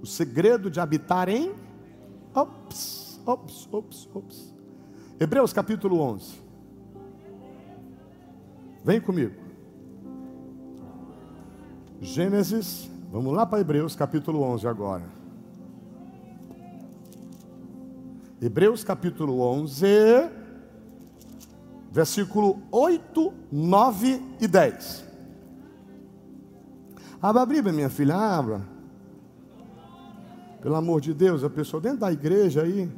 [0.00, 1.54] O segredo de habitar em.
[2.34, 4.54] Ops, ops, ops, ops.
[5.20, 6.51] Hebreus capítulo 11.
[8.84, 9.34] Vem comigo.
[12.00, 15.04] Gênesis, vamos lá para Hebreus capítulo 11 agora.
[18.40, 19.86] Hebreus capítulo 11,
[21.92, 25.04] versículo 8, 9 e 10.
[27.20, 28.62] Abra a Bíblia, minha filha, abra.
[30.60, 32.90] Pelo amor de Deus, a pessoa dentro da igreja aí.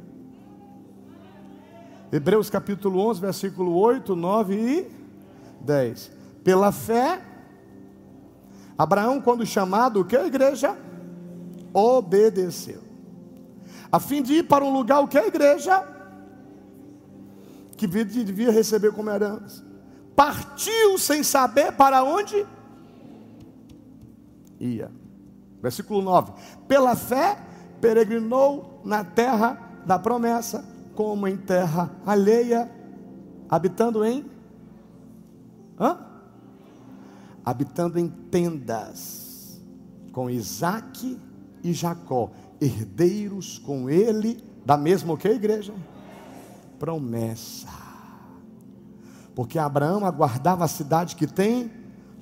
[2.11, 4.94] Hebreus capítulo 11, versículo 8, 9 e
[5.65, 6.11] 10.
[6.43, 7.21] Pela fé,
[8.77, 10.77] Abraão, quando chamado, o que a igreja?
[11.73, 12.81] Obedeceu.
[13.91, 15.83] A fim de ir para um lugar, o que a igreja?
[17.75, 19.63] Que devia receber como herança.
[20.15, 22.45] Partiu sem saber para onde
[24.59, 24.91] ia.
[25.61, 26.33] Versículo 9:
[26.67, 27.37] Pela fé
[27.81, 30.63] peregrinou na terra da promessa,
[30.93, 32.71] como em terra alheia,
[33.49, 34.34] habitando em
[35.79, 35.97] Hã?
[37.43, 39.61] Habitando em tendas
[40.11, 41.19] com Isaac
[41.63, 45.73] e Jacó, herdeiros com ele da mesma o que igreja?
[46.79, 47.69] Promessa.
[49.35, 51.71] Porque Abraão aguardava a cidade que tem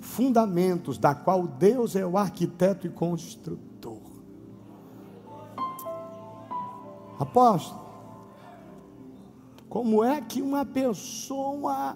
[0.01, 4.01] fundamentos, da qual Deus é o arquiteto e construtor.
[7.19, 7.81] Apóstolo,
[9.69, 11.95] como é que uma pessoa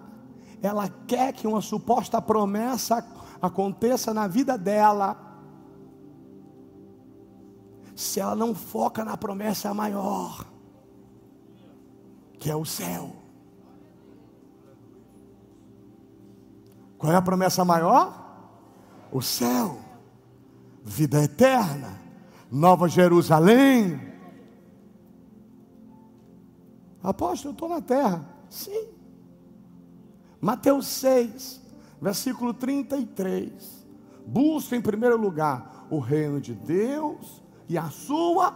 [0.62, 3.06] ela quer que uma suposta promessa
[3.42, 5.16] aconteça na vida dela,
[7.96, 10.46] se ela não foca na promessa maior,
[12.40, 13.16] que é o céu.
[16.98, 18.26] Qual é a promessa maior?
[19.12, 19.80] O céu,
[20.84, 22.02] vida eterna,
[22.52, 24.02] Nova Jerusalém.
[27.04, 28.28] Apóstolo, eu estou na terra.
[28.50, 28.97] Sim.
[30.40, 31.62] Mateus 6,
[32.02, 33.86] versículo 33.
[34.26, 38.54] Busca em primeiro lugar o reino de Deus e a sua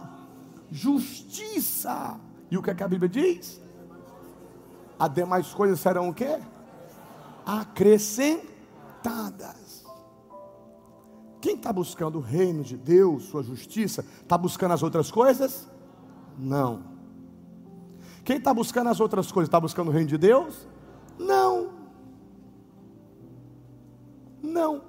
[0.70, 2.18] justiça.
[2.50, 3.60] E o que, é que a Bíblia diz?
[4.98, 6.38] As demais coisas serão o quê?
[7.44, 9.84] Acrescentadas.
[11.40, 15.68] Quem está buscando o reino de Deus, sua justiça, está buscando as outras coisas?
[16.38, 16.84] Não.
[18.24, 20.68] Quem está buscando as outras coisas, está buscando o reino de Deus?
[21.18, 21.72] Não.
[24.42, 24.82] Não.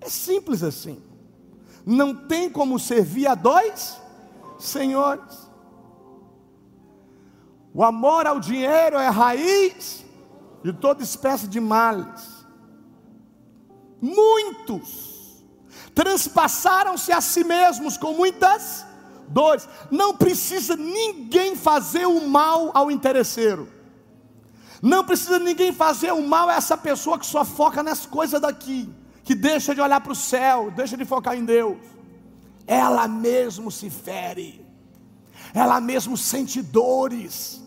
[0.00, 1.02] É simples assim.
[1.84, 4.00] Não tem como servir a dois
[4.58, 5.48] senhores.
[7.72, 10.04] O amor ao dinheiro é a raiz
[10.62, 12.44] de toda espécie de males.
[14.00, 15.44] Muitos
[15.94, 18.84] transpassaram-se a si mesmos com muitas
[19.28, 19.68] dores.
[19.90, 23.79] Não precisa ninguém fazer o mal ao interesseiro.
[24.82, 28.92] Não precisa ninguém fazer o mal a essa pessoa que só foca nas coisas daqui,
[29.22, 31.76] que deixa de olhar para o céu, deixa de focar em Deus.
[32.66, 34.64] Ela mesmo se fere,
[35.52, 37.60] ela mesmo sente dores,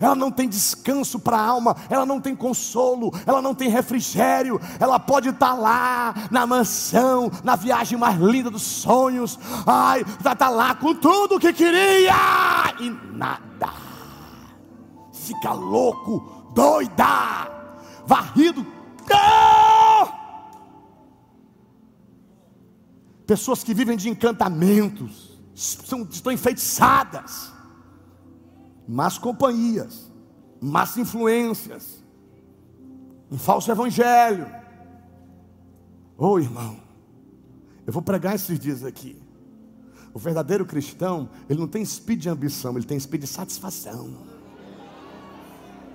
[0.00, 4.60] ela não tem descanso para a alma, ela não tem consolo, ela não tem refrigério,
[4.78, 10.34] ela pode estar tá lá na mansão, na viagem mais linda dos sonhos, ai, está
[10.34, 12.14] tá lá com tudo o que queria
[12.78, 13.72] e nada,
[15.12, 17.50] fica louco, doida,
[18.06, 18.66] varrido.
[23.26, 27.52] Pessoas que vivem de encantamentos, são, estão enfeitiçadas,
[28.88, 30.10] más companhias,
[30.60, 32.02] más influências,
[33.30, 34.46] um falso evangelho.
[36.16, 36.80] Ô oh, irmão,
[37.86, 39.20] eu vou pregar esses dias aqui.
[40.14, 44.35] O verdadeiro cristão, ele não tem speed de ambição, ele tem speed de satisfação.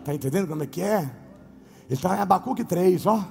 [0.01, 0.99] Está entendendo como é que é?
[1.85, 3.23] Ele está em Abacuque 3, ó.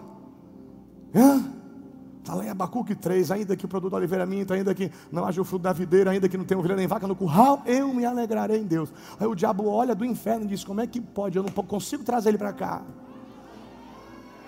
[2.23, 5.25] Está lá em Abacuque 3, ainda que o produto da oliveira minta, ainda que não
[5.25, 7.93] haja o fruto da videira, ainda que não tenha ovelha nem vaca no curral, eu
[7.93, 8.93] me alegrarei em Deus.
[9.19, 11.37] Aí o diabo olha do inferno e diz: Como é que pode?
[11.37, 12.83] Eu não consigo trazer ele para cá.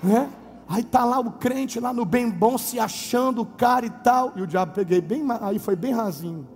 [0.05, 0.29] É?
[0.69, 4.33] Aí tá lá o crente lá no bem bom se achando cara e tal.
[4.37, 6.47] E o diabo peguei bem, aí foi bem rasinho.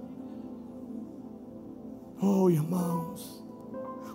[2.22, 3.35] Oh, irmãos,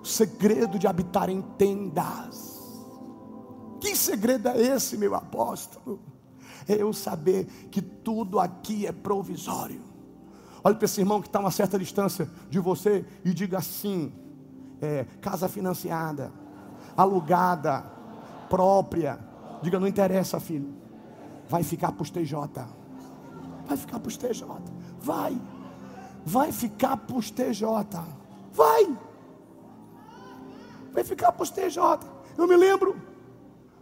[0.02, 2.52] o segredo de habitar em tendas.
[3.80, 6.00] Que segredo é esse, meu apóstolo?
[6.68, 9.82] É eu saber que tudo aqui é provisório.
[10.64, 14.14] Olhe para esse irmão que está a uma certa distância de você e diga assim:
[14.80, 16.32] é, casa financiada,
[16.96, 17.82] alugada,
[18.50, 19.20] própria.
[19.64, 20.74] Diga, não interessa, filho.
[21.50, 22.38] Vai ficar para os TJ.
[23.66, 24.46] Vai ficar para os TJ.
[25.02, 25.40] Vai
[26.26, 27.68] vai ficar para os TJ.
[28.54, 28.98] Vai.
[30.94, 32.00] Vai ficar para os TJ.
[32.38, 32.96] Eu me lembro.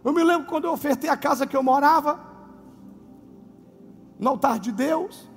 [0.04, 2.18] Eu me lembro quando eu ofertei a casa que eu morava.
[4.18, 5.28] No altar de Deus.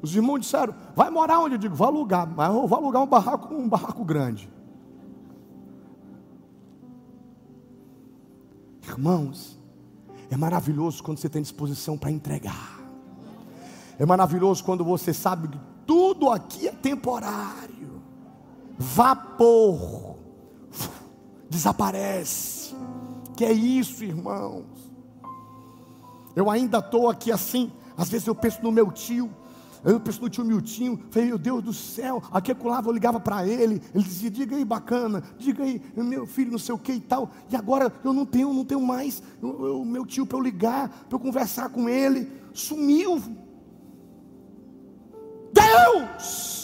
[0.00, 1.54] Os irmãos disseram, vai morar onde?
[1.54, 4.50] Eu digo, vou alugar, mas eu vou alugar um barraco, um barraco grande.
[8.82, 9.58] Irmãos,
[10.28, 12.80] é maravilhoso quando você tem disposição para entregar.
[13.96, 18.02] É maravilhoso quando você sabe que tudo aqui é temporário.
[18.76, 20.11] Vapor
[21.52, 22.74] desaparece.
[23.36, 24.64] Que é isso, irmãos?
[26.34, 27.70] Eu ainda estou aqui assim.
[27.96, 29.30] Às vezes eu penso no meu tio.
[29.84, 33.44] Eu penso no tio Miltinho, falei, meu Deus do céu, aqui acolava, eu ligava para
[33.44, 37.00] ele, ele dizia, diga aí bacana, diga aí, meu filho, não sei o que e
[37.00, 40.88] tal, e agora eu não tenho, não tenho mais o meu tio para eu ligar,
[40.88, 43.20] para eu conversar com ele, sumiu,
[45.52, 46.61] Deus.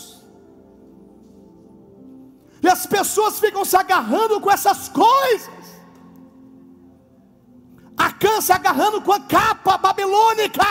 [2.69, 5.59] As pessoas ficam se agarrando com essas coisas.
[7.97, 10.65] Acã se agarrando com a capa babilônica.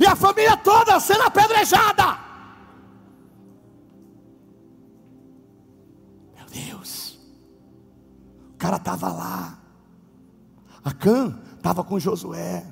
[0.00, 2.18] E a família toda sendo apedrejada.
[6.34, 7.18] Meu Deus.
[8.54, 9.58] O cara estava lá.
[10.84, 12.66] Acã estava com Josué.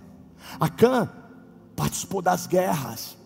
[0.58, 1.10] Acã
[1.76, 3.16] participou das guerras.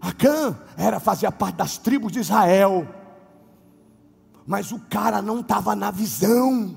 [0.00, 2.86] Acã era fazia parte das tribos de Israel.
[4.46, 6.76] Mas o cara não estava na visão.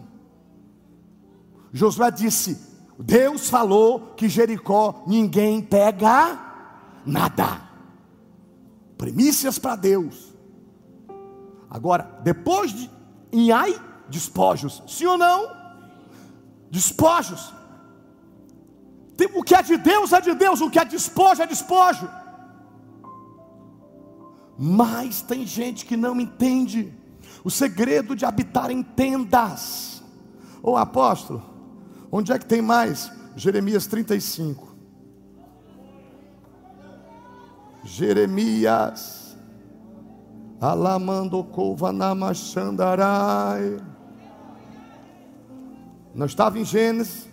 [1.71, 2.59] Josué disse:
[2.97, 6.37] Deus falou que Jericó ninguém pega
[7.05, 7.61] nada.
[8.97, 10.33] Primícias para Deus.
[11.69, 12.89] Agora, depois de
[13.31, 14.81] em Ai, despojos.
[14.87, 15.55] Sim ou não?
[16.71, 17.53] Despojos.
[19.35, 22.09] O que é de Deus é de Deus, o que é despojo é despojo.
[24.57, 26.93] Mas tem gente que não entende
[27.43, 30.03] o segredo de habitar em tendas.
[30.61, 31.43] Ô apóstolo,
[32.11, 33.11] onde é que tem mais?
[33.35, 34.75] Jeremias 35.
[37.83, 39.37] Jeremias.
[40.59, 43.77] Alamandokova namachandarai.
[46.13, 47.29] Nós estávamos em Gênesis.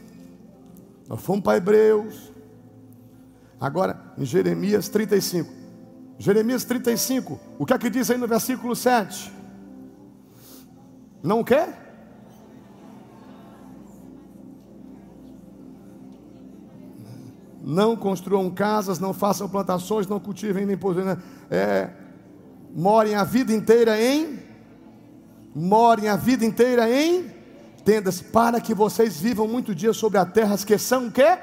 [1.08, 2.32] Nós fomos para Hebreus.
[3.60, 5.52] Agora, em Jeremias 35.
[6.18, 9.35] Jeremias 35, o que é que diz aí no versículo 7?
[11.26, 11.84] Não quer?
[17.62, 21.16] Não construam casas, não façam plantações, não cultivem nem possuem.
[21.50, 21.90] É,
[22.74, 24.38] morem a vida inteira em.
[25.54, 27.34] Morem a vida inteira em
[27.84, 31.38] tendas, para que vocês vivam muito dias sobre a terra, que são o quê?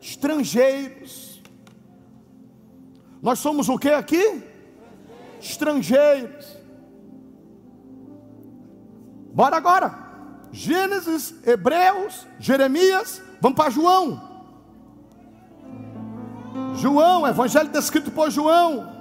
[0.00, 1.28] Estrangeiros
[3.20, 4.42] nós somos o que aqui?
[5.40, 6.57] Estrangeiros.
[9.38, 9.94] Bora agora.
[10.50, 14.20] Gênesis, Hebreus, Jeremias, vamos para João.
[16.74, 18.92] João, evangelho descrito por João.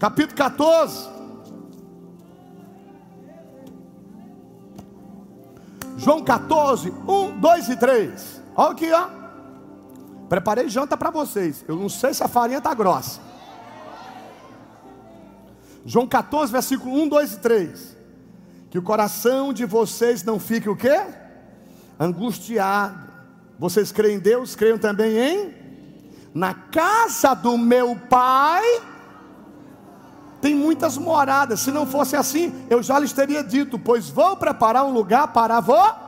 [0.00, 1.08] Capítulo 14.
[5.98, 8.42] João 14, 1, 2 e 3.
[8.56, 9.08] Olha aqui, ó.
[10.28, 11.64] Preparei janta para vocês.
[11.68, 13.20] Eu não sei se a farinha está grossa.
[15.88, 17.96] João 14, versículo 1, 2 e 3.
[18.68, 21.00] Que o coração de vocês não fique o quê?
[21.98, 23.08] Angustiado.
[23.58, 25.54] Vocês creem em Deus, creiam também em?
[26.34, 28.62] Na casa do meu pai
[30.42, 31.60] tem muitas moradas.
[31.60, 35.58] Se não fosse assim, eu já lhes teria dito: Pois vou preparar um lugar para
[35.58, 36.07] vós.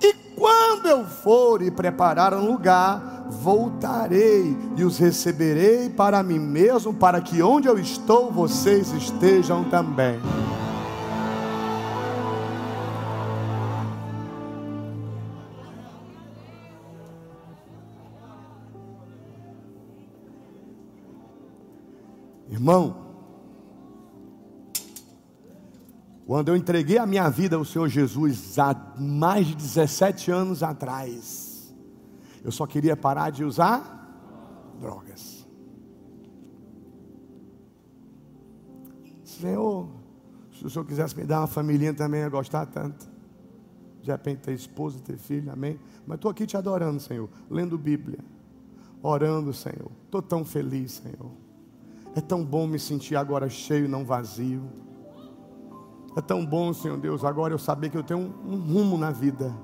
[0.00, 6.94] E quando eu for e preparar um lugar, voltarei e os receberei para mim mesmo,
[6.94, 10.18] para que onde eu estou vocês estejam também.
[22.50, 23.07] Irmão,
[26.28, 31.74] quando eu entreguei a minha vida ao Senhor Jesus há mais de 17 anos atrás,
[32.44, 35.48] eu só queria parar de usar drogas.
[39.24, 39.88] Senhor,
[40.52, 43.08] se o Senhor quisesse me dar uma família também, eu ia gostar tanto.
[44.02, 45.80] De repente ter esposa, ter filho, amém.
[46.06, 48.18] Mas estou aqui te adorando, Senhor, lendo Bíblia,
[49.02, 49.90] orando, Senhor.
[50.04, 51.30] Estou tão feliz, Senhor.
[52.14, 54.87] É tão bom me sentir agora cheio, não vazio.
[56.16, 59.10] É tão bom, Senhor Deus, agora eu saber que eu tenho um, um rumo na
[59.10, 59.54] vida.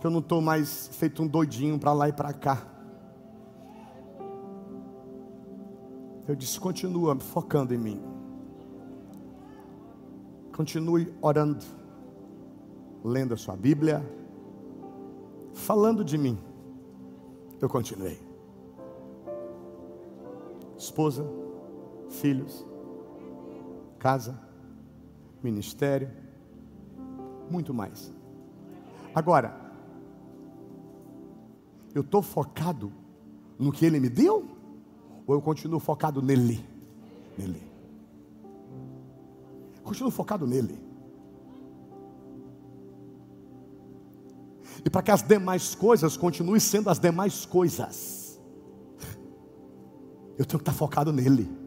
[0.00, 2.66] Que eu não estou mais feito um doidinho para lá e para cá.
[6.26, 8.02] Eu disse: continua focando em mim.
[10.56, 11.64] Continue orando,
[13.04, 14.02] lendo a sua Bíblia,
[15.52, 16.38] falando de mim.
[17.60, 18.20] Eu continuei.
[20.76, 21.24] Esposa,
[22.08, 22.66] filhos,
[23.98, 24.38] casa,
[25.42, 26.10] ministério,
[27.50, 28.12] muito mais.
[29.14, 29.60] Agora,
[31.94, 32.92] eu estou focado
[33.58, 34.46] no que Ele me deu?
[35.26, 36.64] Ou eu continuo focado nele?
[37.36, 37.62] Nele.
[39.82, 40.78] Continuo focado nele.
[44.84, 48.40] E para que as demais coisas continuem sendo as demais coisas,
[50.38, 51.61] eu tenho que estar focado nele.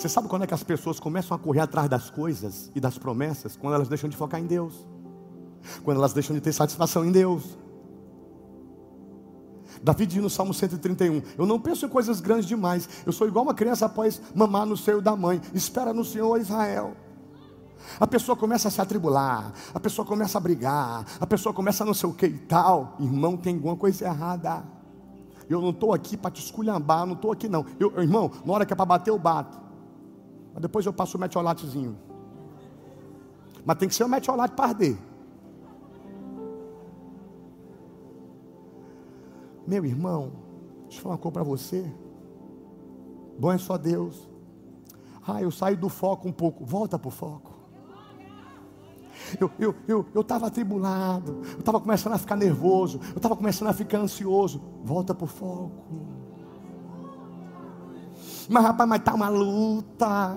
[0.00, 2.96] Você sabe quando é que as pessoas começam a correr atrás das coisas e das
[2.96, 3.54] promessas?
[3.54, 4.88] Quando elas deixam de focar em Deus,
[5.84, 7.58] quando elas deixam de ter satisfação em Deus.
[9.82, 12.88] Davi diz no Salmo 131: Eu não penso em coisas grandes demais.
[13.04, 15.38] Eu sou igual uma criança após mamar no seio da mãe.
[15.52, 16.96] Espera no Senhor Israel.
[18.00, 21.86] A pessoa começa a se atribular, a pessoa começa a brigar, a pessoa começa a
[21.86, 22.96] não sei o que e tal.
[22.98, 24.64] Irmão, tem alguma coisa errada.
[25.46, 27.66] Eu não estou aqui para te esculhambar, não estou aqui não.
[27.78, 29.68] Eu, irmão, na hora que é para bater, eu bato.
[30.52, 31.96] Mas depois eu passo o metiolatezinho.
[33.64, 34.96] Mas tem que ser o metiolate para arder.
[39.66, 40.32] Meu irmão,
[40.82, 41.92] deixa eu falar uma coisa para você.
[43.38, 44.28] Bom é só Deus.
[45.26, 46.64] Ah, eu saio do foco um pouco.
[46.64, 47.50] Volta para o foco.
[49.38, 53.68] Eu estava eu, eu, eu atribulado, eu estava começando a ficar nervoso, eu estava começando
[53.68, 54.60] a ficar ansioso.
[54.82, 56.19] Volta para o foco.
[58.50, 60.36] Mas rapaz, mas está uma luta.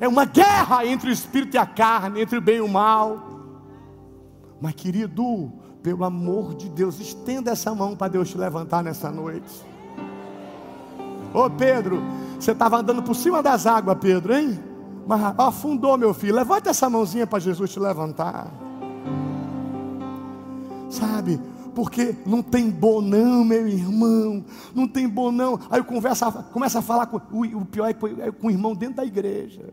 [0.00, 3.16] É uma guerra entre o espírito e a carne, entre o bem e o mal.
[4.60, 9.64] Mas querido, pelo amor de Deus, estenda essa mão para Deus te levantar nessa noite.
[11.32, 12.02] Ô Pedro,
[12.40, 14.58] você estava andando por cima das águas, Pedro, hein?
[15.06, 16.34] Mas afundou, meu filho.
[16.34, 18.48] Levanta essa mãozinha para Jesus te levantar.
[20.90, 21.40] Sabe?
[21.78, 24.44] Porque não tem bom não, meu irmão.
[24.74, 25.60] Não tem bom não.
[25.70, 28.74] Aí conversa, começa a falar com o, o pior é com, é com o irmão
[28.74, 29.72] dentro da igreja.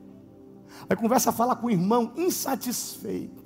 [0.87, 3.43] Aí conversa a falar com o irmão insatisfeito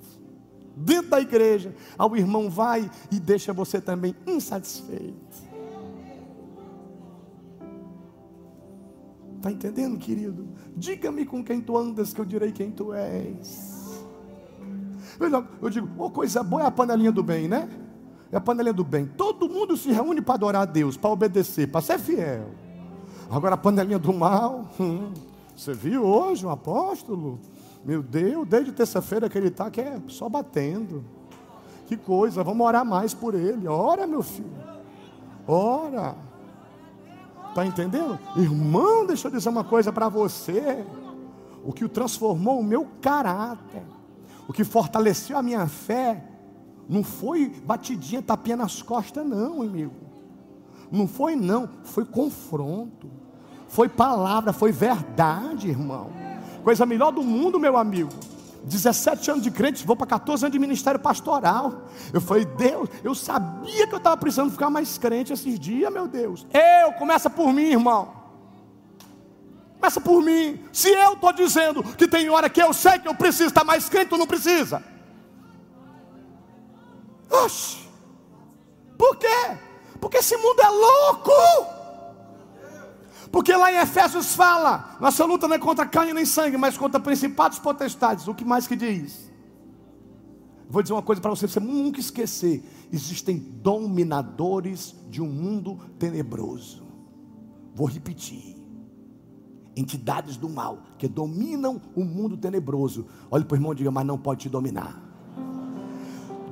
[0.75, 5.15] dentro da igreja, ao irmão vai e deixa você também insatisfeito.
[9.37, 10.49] Está entendendo, querido?
[10.75, 14.03] Diga-me com quem tu andas, que eu direi quem tu és.
[15.61, 17.87] Eu digo, oh, coisa boa é a panelinha do bem, né?
[18.31, 19.05] É a panelinha do bem.
[19.05, 22.49] Todo mundo se reúne para adorar a Deus, para obedecer, para ser fiel.
[23.29, 25.11] Agora a panelinha do mal, hum,
[25.55, 27.39] você viu hoje um apóstolo?
[27.83, 31.03] Meu Deus, desde terça-feira que ele está, que é só batendo.
[31.87, 33.67] Que coisa, vamos orar mais por ele.
[33.67, 34.49] Ora, meu filho.
[35.47, 36.15] Ora.
[37.49, 38.19] Está entendendo?
[38.35, 40.85] Irmão, deixa eu dizer uma coisa para você.
[41.63, 43.83] O que o transformou o meu caráter,
[44.47, 46.28] o que fortaleceu a minha fé,
[46.89, 49.93] não foi batidinha, tapinha nas costas, não, amigo.
[50.91, 51.69] Não foi, não.
[51.83, 53.07] Foi confronto.
[53.67, 56.09] Foi palavra, foi verdade, irmão.
[56.63, 58.09] Coisa melhor do mundo, meu amigo.
[58.63, 61.83] 17 anos de crente, vou para 14 anos de ministério pastoral.
[62.11, 66.07] Eu falei, Deus, eu sabia que eu estava precisando ficar mais crente esses dias, meu
[66.07, 66.47] Deus.
[66.51, 68.09] Eu, começa por mim, irmão.
[69.75, 70.59] Começa por mim.
[70.73, 73.87] Se eu estou dizendo que tem hora que eu sei que eu preciso estar mais
[73.87, 74.83] crente, tu não precisa.
[77.29, 77.77] Oxe.
[78.97, 79.57] Por quê?
[80.01, 81.31] Porque esse mundo é louco.
[83.31, 86.99] Porque lá em Efésios fala: nossa luta não é contra carne nem sangue, mas contra
[86.99, 88.27] principados potestades.
[88.27, 89.29] O que mais que diz?
[90.69, 96.83] Vou dizer uma coisa para você, você nunca esquecer: existem dominadores de um mundo tenebroso.
[97.73, 98.57] Vou repetir:
[99.75, 103.05] entidades do mal que dominam o mundo tenebroso.
[103.29, 105.08] Olhe para o irmão e diga: mas não pode te dominar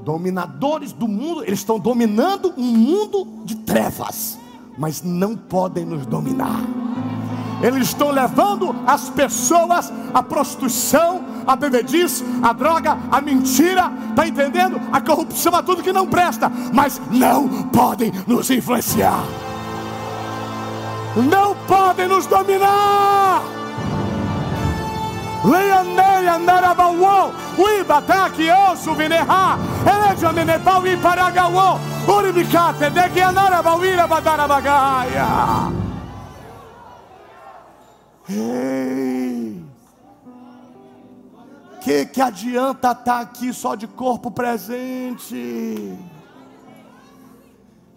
[0.08, 4.40] Dominadores do mundo, eles estão dominando um mundo de trevas,
[4.78, 6.62] mas não podem nos dominar.
[7.62, 14.80] Eles estão levando as pessoas à prostituição, à bebedice, à droga, à mentira, está entendendo?
[14.94, 19.26] A corrupção, a tudo que não presta, mas não podem nos influenciar,
[21.18, 23.44] não podem nos dominar.
[38.30, 39.64] Ei!
[41.82, 45.98] Que que adianta estar tá aqui só de corpo presente?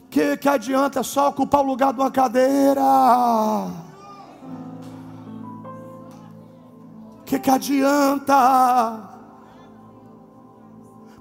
[0.09, 2.81] Que que adianta só ocupar o lugar de uma cadeira?
[7.31, 8.99] Que que adianta?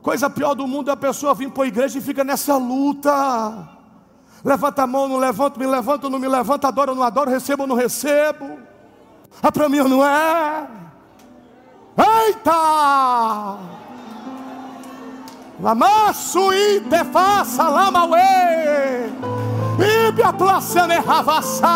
[0.02, 3.70] Coisa pior do mundo é a pessoa vir para a igreja e fica nessa luta.
[4.44, 7.76] Levanta a mão, não levanto, me levanto, não me levanto, adoro, não adoro, recebo, não
[7.76, 8.58] recebo.
[9.40, 10.68] Ah, para mim não é.
[12.26, 13.58] Eita!
[15.62, 19.12] Lamaço e te faça lamauê.
[20.08, 21.70] Ibia placene ravassá.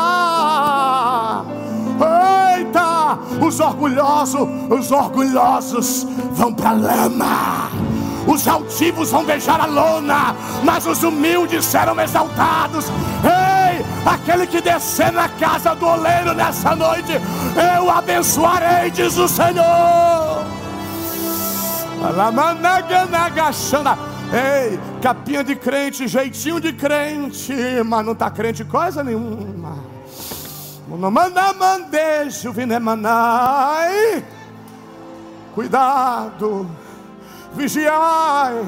[2.04, 3.18] Eita!
[3.41, 7.70] Os orgulhosos, os orgulhosos vão para lama.
[8.28, 12.86] Os altivos vão beijar a lona, mas os humildes serão exaltados.
[13.24, 17.12] Ei, aquele que descer na casa do oleiro nessa noite,
[17.76, 20.43] eu abençoarei, diz o Senhor.
[24.34, 27.54] Ei, capinha de crente, jeitinho de crente,
[27.86, 29.92] mas não está crente coisa nenhuma.
[30.97, 34.23] Não manda mandejo, vinemanai.
[35.53, 36.67] Cuidado
[37.53, 38.65] vigiai,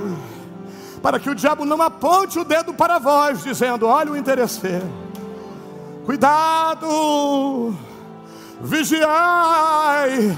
[1.01, 4.89] para que o diabo não aponte o dedo para vós, dizendo: Olha o interesseiro,
[6.05, 7.75] cuidado,
[8.61, 10.37] vigiai,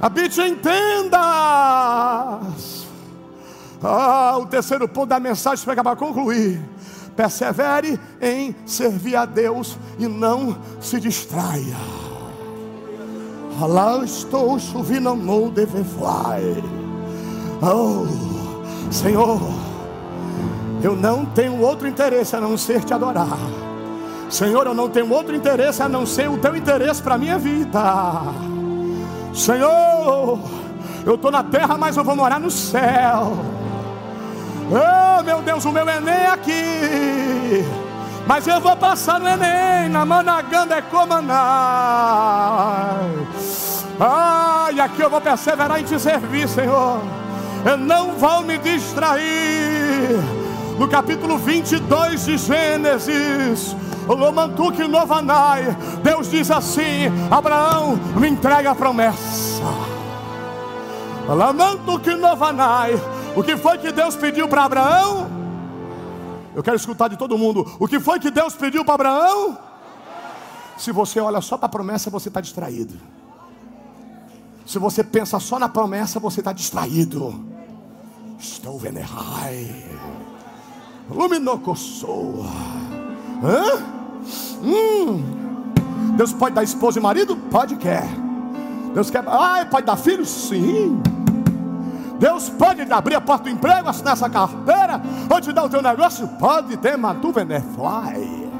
[0.00, 1.16] habite em tendas.
[3.82, 6.60] Ah, o terceiro ponto da mensagem para concluir.
[7.16, 11.76] Persevere em servir a Deus e não se distraia.
[13.58, 16.62] Lá estou chovendo no devevoai.
[17.62, 19.40] Oh, Senhor,
[20.82, 23.38] eu não tenho outro interesse a não ser te adorar.
[24.28, 27.38] Senhor, eu não tenho outro interesse a não ser o teu interesse para a minha
[27.38, 27.80] vida.
[29.32, 30.38] Senhor,
[31.06, 33.55] eu estou na terra, mas eu vou morar no céu.
[34.70, 37.64] Oh, meu Deus, o meu Enem é aqui.
[38.26, 41.36] Mas eu vou passar no Enem, na Managanda é Comanai.
[44.00, 47.00] Ah, e aqui eu vou perseverar em te servir, Senhor
[47.74, 50.20] não vão me distrair.
[50.78, 53.74] No capítulo 22 de Gênesis,
[54.06, 59.64] Lomantuque Novanai, Deus diz assim: Abraão, me entrega a promessa.
[61.26, 63.00] Lamantuque Novanai,
[63.36, 65.28] o que foi que Deus pediu para Abraão?
[66.54, 67.70] Eu quero escutar de todo mundo.
[67.78, 69.58] O que foi que Deus pediu para Abraão?
[70.78, 72.94] Se você olha só para a promessa, você está distraído.
[74.64, 77.44] Se você pensa só na promessa, você está distraído.
[78.38, 79.84] Estou venerai.
[81.10, 82.46] Luminocosoa.
[83.44, 83.84] Hã?
[84.62, 85.22] Hum.
[86.16, 87.36] Deus pode dar esposa e marido?
[87.36, 88.08] Pode quer.
[88.94, 89.22] Deus quer.
[89.28, 90.28] Ai, pode dar filhos?
[90.28, 91.00] Sim.
[92.18, 95.00] Deus pode abrir a porta do emprego, assinar essa carteira,
[95.30, 96.26] ou te dar o teu negócio?
[96.38, 98.50] Pode ter, mas tu fly.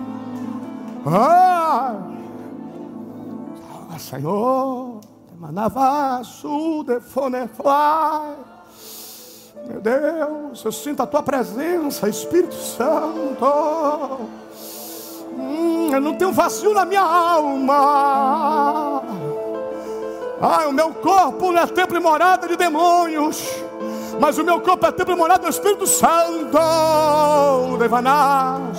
[1.07, 1.95] Ah,
[3.91, 5.01] ah Senhor,
[5.39, 8.37] manavaço de fly.
[9.69, 13.47] Meu Deus, eu sinto a tua presença, Espírito Santo.
[15.37, 17.77] Hum, eu não tenho vazio na minha alma.
[20.41, 23.43] Ai, o meu corpo não é templo e morada de demônios,
[24.21, 26.59] mas o meu corpo é templo e morada do Espírito Santo.
[27.79, 28.79] Devanás,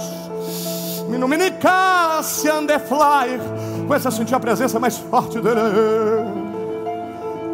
[1.07, 3.39] Minuminicácia, Andefly.
[3.87, 5.59] Começa a sentir a presença mais forte dele.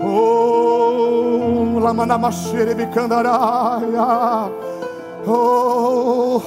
[0.02, 1.80] Oh,
[5.26, 6.42] Oh,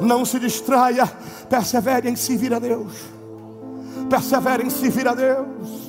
[0.00, 1.06] não se distraia,
[1.48, 2.92] persevere em servir a Deus.
[4.10, 5.85] Persevere em servir a Deus.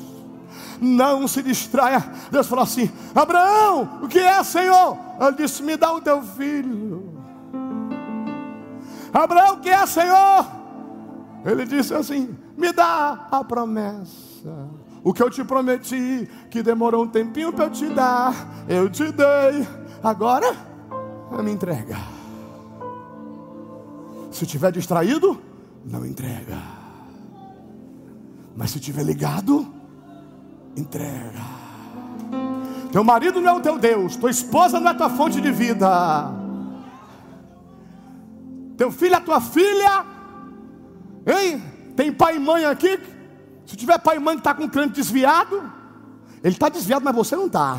[0.80, 2.04] Não se distraia.
[2.32, 4.98] Deus falou assim: Abraão, o que é, Senhor?
[5.20, 7.14] Ele disse: Me dá o teu filho.
[9.14, 10.46] Abraão, o que é, Senhor?
[11.46, 14.70] Ele disse assim: Me dá a promessa.
[15.04, 19.12] O que eu te prometi, que demorou um tempinho para eu te dar, eu te
[19.12, 19.66] dei.
[20.04, 20.54] Agora,
[21.42, 21.98] me entrega.
[24.32, 25.42] Se estiver distraído,
[25.86, 26.58] não entrega.
[28.56, 29.66] Mas se estiver ligado,
[30.78, 31.42] entrega.
[32.92, 36.32] Teu marido não é o teu Deus, tua esposa não é tua fonte de vida.
[38.78, 40.06] Teu filho é tua filha.
[41.26, 41.64] Hein?
[41.96, 43.00] Tem pai e mãe aqui?
[43.66, 45.72] Se tiver pai e mãe que está com o crânio desviado,
[46.44, 47.78] ele está desviado, mas você não está.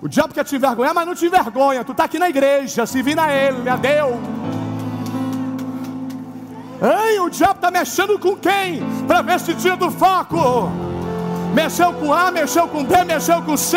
[0.00, 1.84] O diabo quer te envergonhar, mas não te envergonha.
[1.84, 4.37] Tu está aqui na igreja, se vira ele, a Deus.
[6.80, 8.82] Ei, o diabo está mexendo com quem?
[9.06, 10.70] Para ver se tira do foco.
[11.52, 13.76] Mexeu com A, mexeu com B, mexeu com C.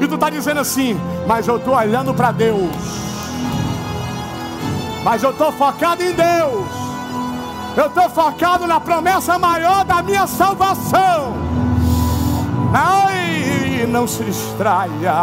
[0.00, 2.70] E tu está dizendo assim, mas eu estou olhando para Deus.
[5.02, 6.68] Mas eu estou focado em Deus.
[7.76, 11.34] Eu estou focado na promessa maior da minha salvação.
[12.72, 15.14] Ai, não se distraia.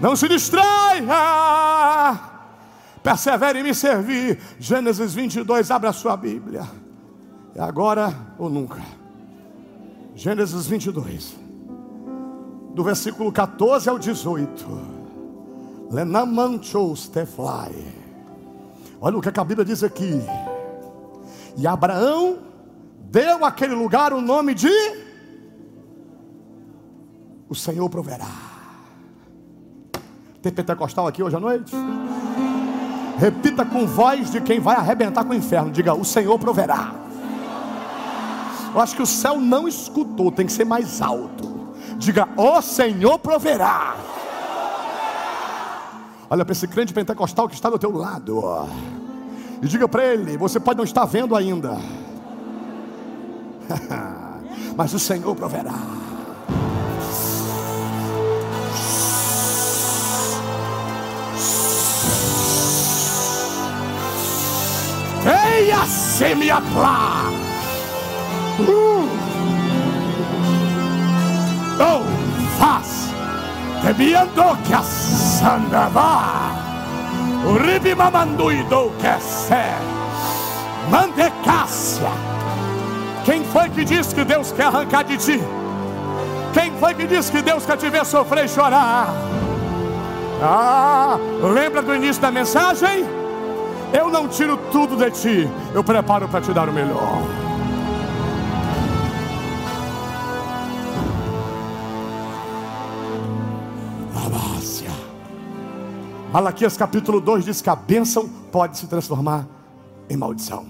[0.00, 1.16] Não se distraia.
[3.06, 4.36] Persevere em me servir.
[4.58, 6.68] Gênesis 22, abra a sua Bíblia.
[7.54, 8.82] É agora ou nunca.
[10.16, 11.36] Gênesis 22,
[12.74, 14.66] do versículo 14 ao 18.
[15.88, 17.94] Lenamanchos tefly.
[19.00, 20.20] Olha o que a Bíblia diz aqui.
[21.56, 22.38] E Abraão
[23.08, 24.72] deu àquele lugar o nome de
[27.48, 28.26] O Senhor proverá.
[30.42, 31.72] Tem pentecostal aqui hoje à noite?
[33.18, 35.70] Repita com voz de quem vai arrebentar com o inferno.
[35.70, 36.92] Diga: O Senhor proverá.
[38.74, 41.74] Eu acho que o céu não escutou, tem que ser mais alto.
[41.96, 43.96] Diga: O Senhor proverá.
[46.28, 48.68] Olha para esse crente pentecostal que está do teu lado.
[49.62, 51.78] E diga para ele: você pode não estar vendo ainda,
[54.76, 56.05] mas o Senhor proverá.
[65.56, 67.30] Eia semiaplá.
[68.60, 69.08] Uh.
[71.80, 72.02] Oh,
[72.58, 73.10] faz.
[73.82, 76.50] Tebiando que a sandava.
[77.46, 79.54] Uribi mamanduido que se.
[80.90, 82.10] Mandecácia.
[83.24, 85.40] Quem foi que disse que Deus quer arrancar de ti?
[86.52, 89.08] Quem foi que disse que Deus quer te ver sofrer e chorar?
[90.42, 93.25] Ah, lembra do início da mensagem?
[93.92, 97.46] Eu não tiro tudo de ti, eu preparo para te dar o melhor.
[106.36, 109.48] Malaquias capítulo 2 diz que a bênção pode se transformar
[110.06, 110.66] em maldição.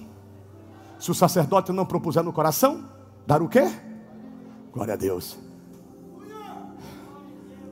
[0.96, 2.84] Se o sacerdote não propuser no coração,
[3.26, 3.68] dar o quê?
[4.72, 5.36] Glória a Deus.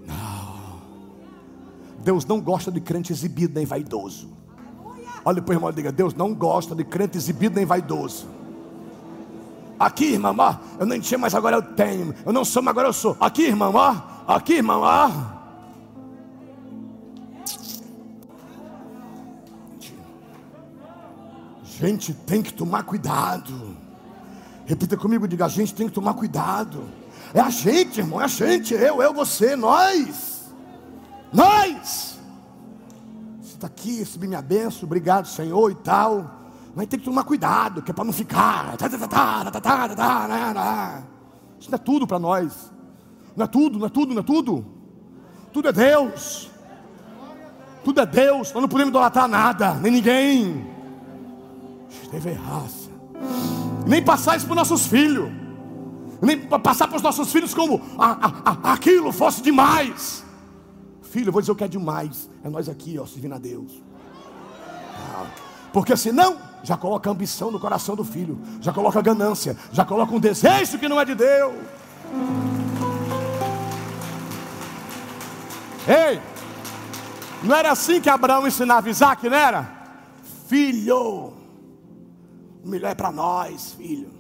[0.04, 0.80] Não.
[2.00, 4.28] Deus não gosta de crente exibido nem vaidoso.
[5.24, 8.26] Olha para o irmão e diga: Deus não gosta de crente exibido nem vaidoso.
[9.78, 12.14] Aqui, irmão, ó, eu não tinha, mas agora eu tenho.
[12.24, 13.16] Eu não sou, mas agora eu sou.
[13.20, 13.96] Aqui, irmão, ó.
[14.26, 15.34] Aqui, irmão, ó.
[21.86, 23.76] gente tem que tomar cuidado.
[24.64, 26.84] Repita comigo, diga: a gente tem que tomar cuidado.
[27.32, 30.52] É a gente, irmão, é a gente, eu, eu, você, nós.
[31.32, 32.13] Nós.
[33.54, 36.40] Você está aqui, recebi minha benção, obrigado, Senhor e tal.
[36.74, 38.74] Mas tem que tomar cuidado, que é para não ficar.
[41.60, 42.72] Isso não é tudo para nós.
[43.36, 44.66] Não é tudo, não é tudo, não é tudo.
[45.52, 46.50] Tudo é Deus.
[47.84, 48.52] Tudo é Deus.
[48.52, 50.66] Nós não podemos idolatrar nada, nem ninguém
[52.10, 52.90] teve raça.
[53.86, 55.30] Nem passar isso para os nossos filhos.
[56.20, 60.23] Nem passar para os nossos filhos como a, a, a, aquilo fosse demais.
[61.14, 62.28] Filho, eu vou dizer o que é demais.
[62.42, 63.80] É nós aqui, ó, servindo a Deus.
[64.98, 65.26] Ah,
[65.72, 68.36] porque senão, já coloca ambição no coração do filho.
[68.60, 69.56] Já coloca ganância.
[69.70, 71.54] Já coloca um desejo que não é de Deus.
[75.86, 76.20] Ei,
[77.44, 79.70] não era assim que Abraão ensinava Isaac, não era?
[80.48, 81.32] Filho,
[82.64, 84.10] o melhor é para nós, filho.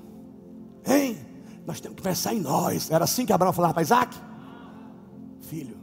[0.86, 1.18] Hein?
[1.66, 2.88] Nós temos que pensar em nós.
[2.88, 4.16] Era assim que Abraão falava para Isaac?
[5.40, 5.82] Filho,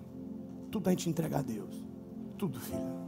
[0.71, 1.75] tudo a gente entregar a Deus.
[2.37, 3.01] Tudo, filho.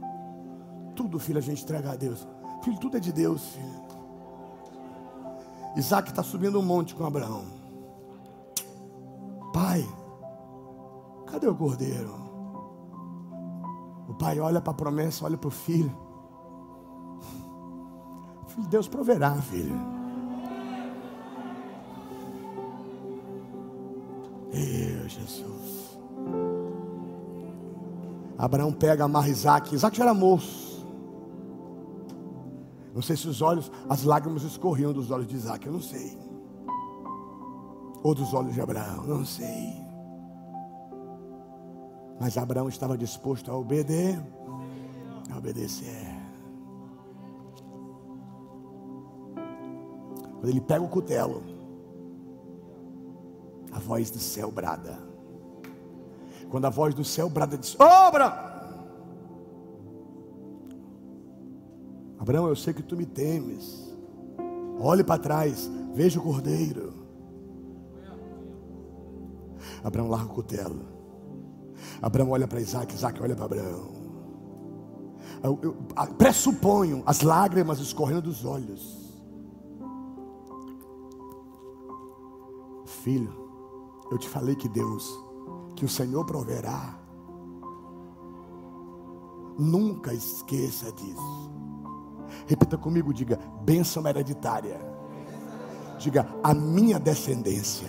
[0.94, 2.26] Tudo, filho, a gente entrega a Deus.
[2.62, 3.84] Filho, tudo é de Deus, filho.
[5.76, 7.44] Isaac está subindo um monte com Abraão.
[9.52, 9.84] Pai,
[11.26, 12.14] cadê o cordeiro?
[14.08, 15.96] O pai olha para a promessa, olha para o filho.
[18.68, 19.74] Deus proverá, filho.
[24.52, 25.83] Eu, Jesus.
[28.44, 29.74] Abraão pega, amarra Isaac.
[29.74, 30.86] Isaac já era moço.
[32.94, 36.18] Não sei se os olhos, as lágrimas escorriam dos olhos de Isaac, eu não sei.
[38.02, 39.82] Ou dos olhos de Abraão, não sei.
[42.20, 44.22] Mas Abraão estava disposto a obedecer.
[45.32, 46.14] A obedecer.
[50.34, 51.42] Quando ele pega o cutelo,
[53.72, 55.13] a voz do céu brada.
[56.50, 58.52] Quando a voz do céu brada diz: Obra!
[62.18, 63.92] Abraão, eu sei que tu me temes.
[64.80, 66.92] Olhe para trás, veja o cordeiro.
[69.82, 70.86] Abraão larga o cutelo.
[72.00, 73.92] Abraão olha para Isaac, Isaac olha para Abraão.
[75.42, 75.74] Eu, eu,
[76.16, 79.04] pressuponho as lágrimas escorrendo dos olhos.
[82.86, 83.50] Filho,
[84.10, 85.22] eu te falei que Deus,
[85.74, 86.98] que o Senhor proverá.
[89.58, 91.50] Nunca esqueça disso.
[92.46, 94.80] Repita comigo, diga: bênção hereditária.
[95.98, 97.88] Diga: a minha descendência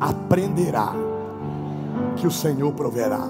[0.00, 0.92] aprenderá
[2.16, 3.28] que o Senhor proverá.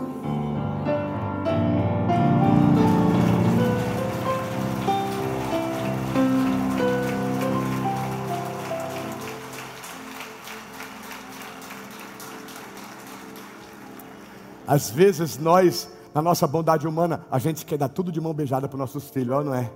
[14.73, 18.66] Às vezes nós, na nossa bondade humana, a gente quer dar tudo de mão beijada
[18.66, 19.70] para os nossos filhos, ó, não é?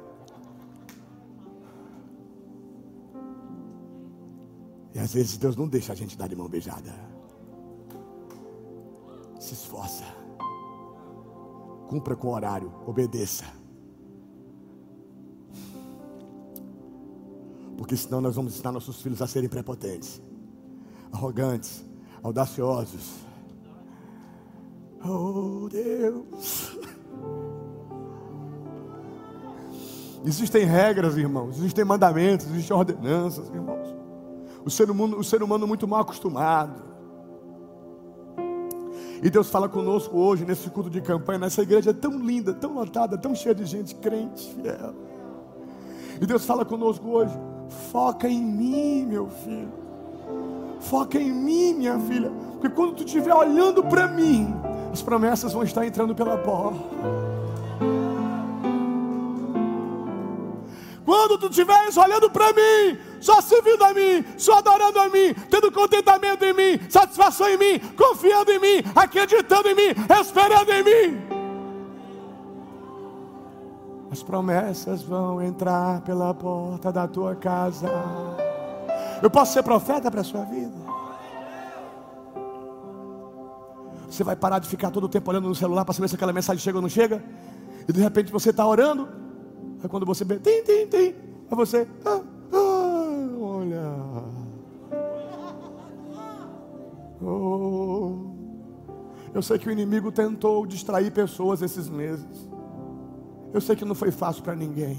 [4.95, 6.95] E às vezes Deus não deixa a gente dar de mão beijada.
[9.39, 10.05] Se esforça.
[11.89, 13.45] Cumpra com o horário, obedeça.
[17.77, 20.23] Porque senão nós vamos ensinar nossos filhos a serem prepotentes,
[21.13, 21.85] arrogantes,
[22.23, 23.26] audaciosos
[25.05, 26.77] Oh Deus.
[30.25, 33.95] Existem regras, irmãos, existem mandamentos, existem ordenanças, irmãos.
[34.65, 36.83] O ser humano, o ser humano muito mal acostumado.
[39.23, 43.17] E Deus fala conosco hoje, nesse culto de campanha, nessa igreja tão linda, tão lotada,
[43.17, 44.95] tão cheia de gente crente, fiel.
[46.21, 47.33] E Deus fala conosco hoje:
[47.93, 49.73] foca em mim, meu filho.
[50.81, 52.31] Foca em mim, minha filha.
[52.53, 54.53] Porque quando tu estiver olhando para mim,
[54.97, 56.81] as promessas vão estar entrando pela porta.
[61.05, 65.71] Quando tu estiveres olhando para mim, só servindo a mim, só adorando a mim, tendo
[65.71, 71.27] contentamento em mim, satisfação em mim, confiando em mim, acreditando em mim, esperando em mim.
[74.11, 77.91] As promessas vão entrar pela porta da tua casa.
[79.23, 80.86] Eu posso ser profeta para a sua vida?
[84.17, 86.33] Você vai parar de ficar todo o tempo olhando no celular para saber se aquela
[86.33, 87.23] mensagem chega ou não chega.
[87.87, 89.07] E de repente você está orando.
[89.83, 91.15] Aí quando você vê, tem, tem, tem.
[91.51, 93.83] Aí você, ah, ah, olha.
[97.21, 98.31] Oh.
[99.35, 102.49] Eu sei que o inimigo tentou distrair pessoas esses meses.
[103.53, 104.97] Eu sei que não foi fácil para ninguém.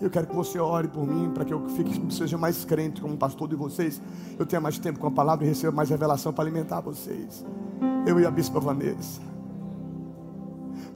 [0.00, 3.16] Eu quero que você ore por mim, para que eu fique, seja mais crente como
[3.16, 4.00] pastor de vocês.
[4.38, 7.44] Eu tenha mais tempo com a palavra e receba mais revelação para alimentar vocês.
[8.06, 9.20] Eu e a Bispa Vanessa.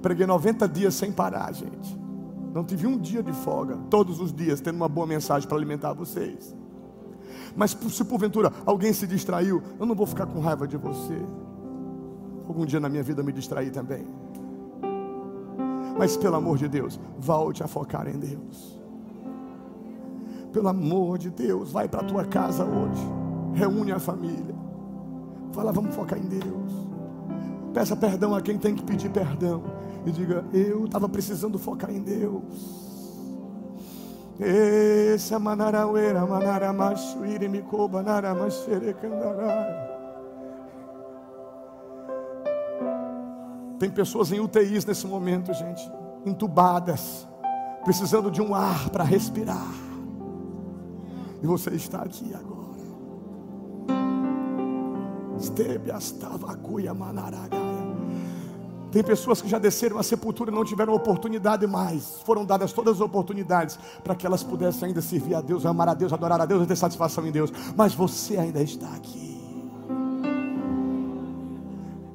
[0.00, 1.98] Preguei 90 dias sem parar, gente.
[2.54, 5.92] Não tive um dia de folga, todos os dias, tendo uma boa mensagem para alimentar
[5.94, 6.54] vocês.
[7.56, 11.18] Mas se porventura alguém se distraiu, eu não vou ficar com raiva de você.
[12.46, 14.06] Algum dia na minha vida me distraí também.
[15.98, 18.81] Mas pelo amor de Deus, volte a focar em Deus.
[20.52, 23.02] Pelo amor de Deus, vai para a tua casa hoje.
[23.54, 24.54] Reúne a família.
[25.52, 26.72] Fala, vamos focar em Deus.
[27.72, 29.62] Peça perdão a quem tem que pedir perdão.
[30.04, 32.42] E diga, eu estava precisando focar em Deus.
[34.40, 38.96] Essa manarauera, manaramachuire, micoba, naramachere,
[43.78, 45.90] Tem pessoas em UTIs nesse momento, gente,
[46.24, 47.26] entubadas,
[47.84, 49.91] precisando de um ar para respirar.
[51.42, 52.62] E você está aqui agora.
[58.92, 62.20] Tem pessoas que já desceram a sepultura e não tiveram oportunidade mais.
[62.24, 65.94] Foram dadas todas as oportunidades para que elas pudessem ainda servir a Deus, amar a
[65.94, 67.50] Deus, adorar a Deus ter satisfação em Deus.
[67.74, 69.32] Mas você ainda está aqui.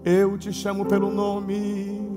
[0.05, 2.07] Eu te chamo pelo nome.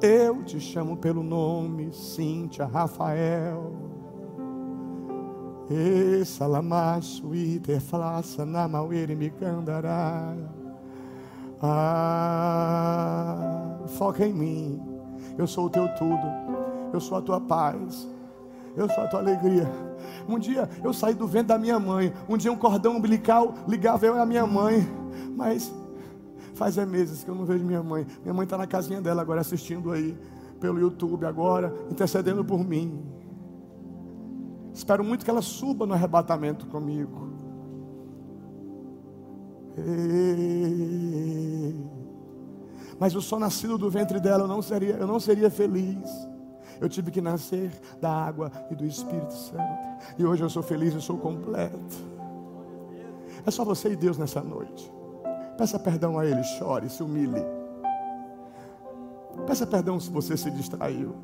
[0.00, 3.83] Eu te chamo pelo nome, Cíntia, Rafael.
[5.70, 10.34] E salamacho iter flaça na mauere me candará.
[11.62, 12.98] Ah,
[13.96, 14.82] foca em mim.
[15.38, 16.26] Eu sou o teu tudo.
[16.92, 18.06] Eu sou a tua paz.
[18.76, 19.66] Eu sou a tua alegria.
[20.28, 22.12] Um dia eu saí do vento da minha mãe.
[22.28, 24.86] Um dia um cordão umbilical ligava eu e a minha mãe.
[25.34, 25.72] Mas
[26.54, 28.06] faz é meses que eu não vejo minha mãe.
[28.22, 30.14] Minha mãe está na casinha dela agora assistindo aí
[30.60, 33.13] pelo YouTube agora, intercedendo por mim.
[34.74, 37.30] Espero muito que ela suba no arrebatamento comigo.
[42.98, 46.10] Mas eu sou nascido do ventre dela, eu não seria, eu não seria feliz.
[46.80, 47.70] Eu tive que nascer
[48.00, 49.62] da água e do Espírito Santo.
[50.18, 52.14] E hoje eu sou feliz, eu sou completo.
[53.46, 54.92] É só você e Deus nessa noite.
[55.56, 57.44] Peça perdão a Ele, chore, se humilhe.
[59.46, 61.14] Peça perdão se você se distraiu.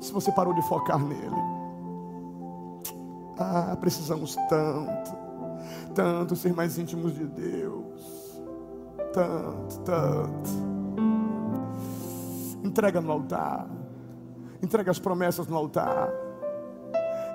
[0.00, 1.55] Se você parou de focar nele.
[3.38, 5.12] Ah, precisamos tanto,
[5.94, 8.40] tanto ser mais íntimos de Deus.
[9.12, 10.50] Tanto, tanto.
[12.64, 13.66] Entrega no altar.
[14.62, 16.10] Entrega as promessas no altar.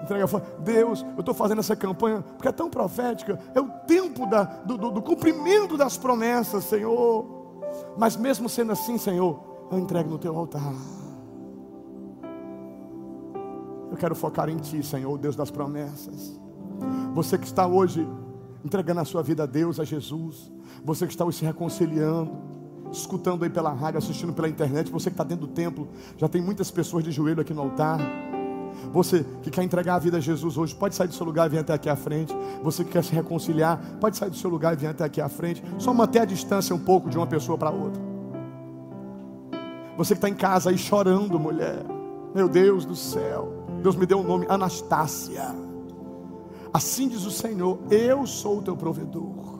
[0.03, 0.26] Entrega,
[0.60, 3.40] Deus, eu estou fazendo essa campanha porque é tão profética.
[3.53, 7.26] É o tempo da, do, do, do cumprimento das promessas, Senhor.
[7.98, 9.40] Mas mesmo sendo assim, Senhor,
[9.72, 10.73] eu entrego no teu altar.
[13.91, 16.39] Eu quero focar em Ti, Senhor, Deus das promessas.
[17.13, 18.07] Você que está hoje
[18.63, 20.51] entregando a sua vida a Deus, a Jesus.
[20.84, 22.31] Você que está hoje se reconciliando,
[22.91, 24.91] escutando aí pela rádio, assistindo pela internet.
[24.91, 25.88] Você que está dentro do templo,
[26.18, 27.99] já tem muitas pessoas de joelho aqui no altar.
[28.93, 31.49] Você que quer entregar a vida a Jesus hoje, pode sair do seu lugar e
[31.49, 32.34] vir até aqui à frente.
[32.63, 35.30] Você que quer se reconciliar, pode sair do seu lugar e vir até aqui à
[35.30, 35.61] frente.
[35.77, 38.01] Só manter a distância um pouco de uma pessoa para outra.
[39.97, 41.84] Você que está em casa aí chorando, mulher.
[42.34, 43.61] Meu Deus do céu.
[43.82, 45.53] Deus me deu o um nome Anastácia.
[46.74, 49.60] Assim diz o Senhor: Eu sou o teu provedor.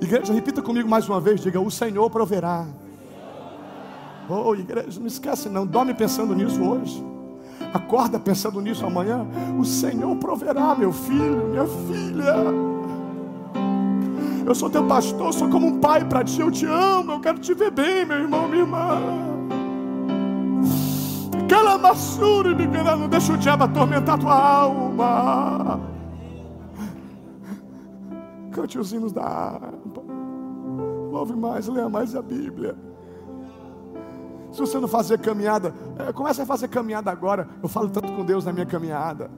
[0.00, 2.66] Igreja, repita comigo mais uma vez: diga, o Senhor proverá.
[4.28, 7.02] Oh, igreja, não esquece não, dorme pensando nisso hoje.
[7.72, 9.26] Acorda pensando nisso amanhã.
[9.58, 12.34] O Senhor proverá, meu filho, minha filha.
[14.46, 16.40] Eu sou teu pastor, sou como um pai para ti.
[16.40, 19.27] Eu te amo, eu quero te ver bem, meu irmão, minha irmã.
[21.48, 22.50] Calamassura,
[22.96, 25.80] não deixa o diabo atormentar tua alma.
[28.52, 30.02] Cante os hinos da harpa.
[31.10, 32.76] Louve mais, leia mais a Bíblia.
[34.52, 37.48] Se você não fazer caminhada, é, comece a fazer caminhada agora.
[37.62, 39.30] Eu falo tanto com Deus na minha caminhada.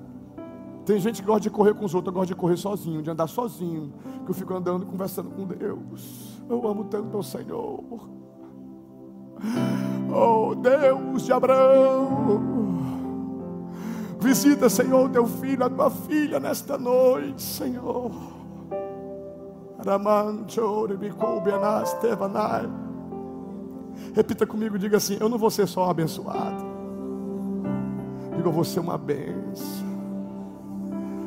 [0.85, 3.11] Tem gente que gosta de correr com os outros, eu gosto de correr sozinho, de
[3.11, 3.93] andar sozinho.
[4.24, 6.43] Que eu fico andando conversando com Deus.
[6.49, 8.19] Eu amo tanto o Senhor.
[10.12, 12.40] Oh Deus de Abraão,
[14.20, 18.10] visita, Senhor, teu filho, a tua filha nesta noite, Senhor.
[24.14, 26.64] Repita comigo, diga assim: Eu não vou ser só abençoado,
[28.36, 29.88] diga, eu vou ser uma benção.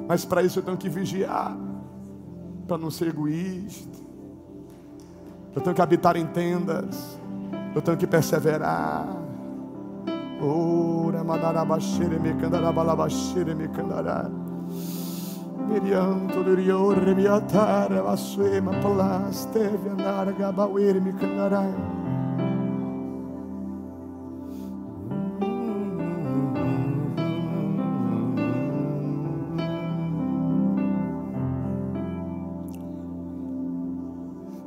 [0.07, 1.57] Mas para isso eu tenho que vigiar,
[2.68, 4.03] para não ser egoísta.
[5.56, 7.18] Eu tenho que habitar em tendas
[7.76, 9.08] eu tenho que perseverar.
[10.41, 14.30] Ora, manarabaxere, me candarabalabaxere, me candará.
[15.68, 21.64] Mirianto de riore, mi atara, vasuema, plasteve, anarga, bauere, me candará.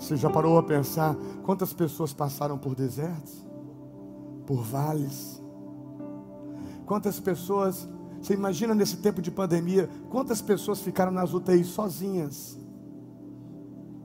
[0.07, 3.45] Você já parou a pensar quantas pessoas passaram por desertos,
[4.47, 5.43] por vales?
[6.87, 7.89] Quantas pessoas,
[8.23, 12.57] você imagina nesse tempo de pandemia, quantas pessoas ficaram nas UTIs sozinhas,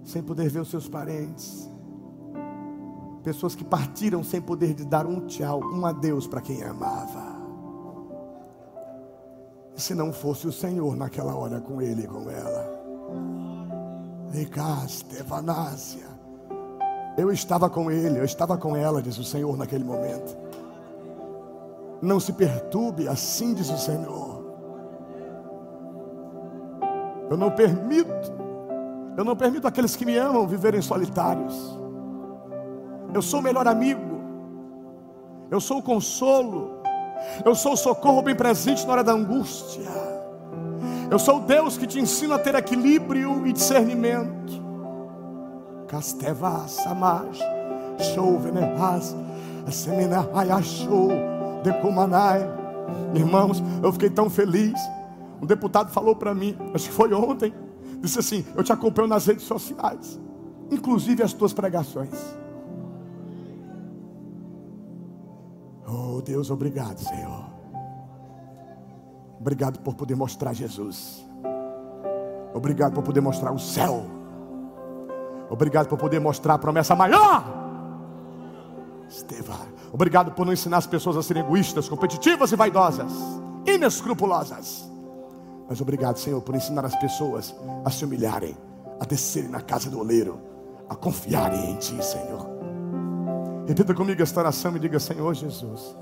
[0.03, 1.69] sem poder ver os seus parentes?
[3.21, 7.39] Pessoas que partiram sem poder dar um tchau, um adeus para quem amava.
[9.77, 13.40] E se não fosse o Senhor naquela hora com ele e com ela?
[17.17, 20.37] Eu estava com ele, eu estava com ela, diz o Senhor naquele momento.
[22.01, 24.41] Não se perturbe, assim diz o Senhor.
[27.29, 28.31] Eu não permito,
[29.17, 31.77] eu não permito aqueles que me amam viverem solitários.
[33.13, 34.21] Eu sou o melhor amigo,
[35.49, 36.81] eu sou o consolo,
[37.45, 40.20] eu sou o socorro bem presente na hora da angústia.
[41.11, 44.61] Eu sou o Deus que te ensina a ter equilíbrio e discernimento.
[45.85, 47.37] Casteva samaj,
[48.15, 49.13] chovenehas,
[49.69, 51.09] semina ayashu,
[51.65, 52.39] decumanai.
[53.13, 54.79] Irmãos, eu fiquei tão feliz.
[55.41, 57.53] Um deputado falou para mim, acho que foi ontem,
[57.99, 60.17] disse assim: Eu te acompanho nas redes sociais,
[60.71, 62.17] inclusive as tuas pregações.
[65.85, 67.50] Oh Deus, obrigado, Senhor.
[69.41, 71.25] Obrigado por poder mostrar Jesus.
[72.53, 74.05] Obrigado por poder mostrar o céu.
[75.49, 77.43] Obrigado por poder mostrar a promessa maior.
[79.09, 79.55] Esteva.
[79.91, 83.11] Obrigado por não ensinar as pessoas a serem egoístas, competitivas e vaidosas,
[83.65, 84.87] inescrupulosas.
[85.67, 88.55] Mas obrigado, Senhor, por ensinar as pessoas a se humilharem,
[88.99, 90.39] a descerem na casa do oleiro,
[90.87, 92.47] a confiarem em Ti, Senhor.
[93.67, 95.97] Repita comigo esta oração e diga: Senhor Jesus,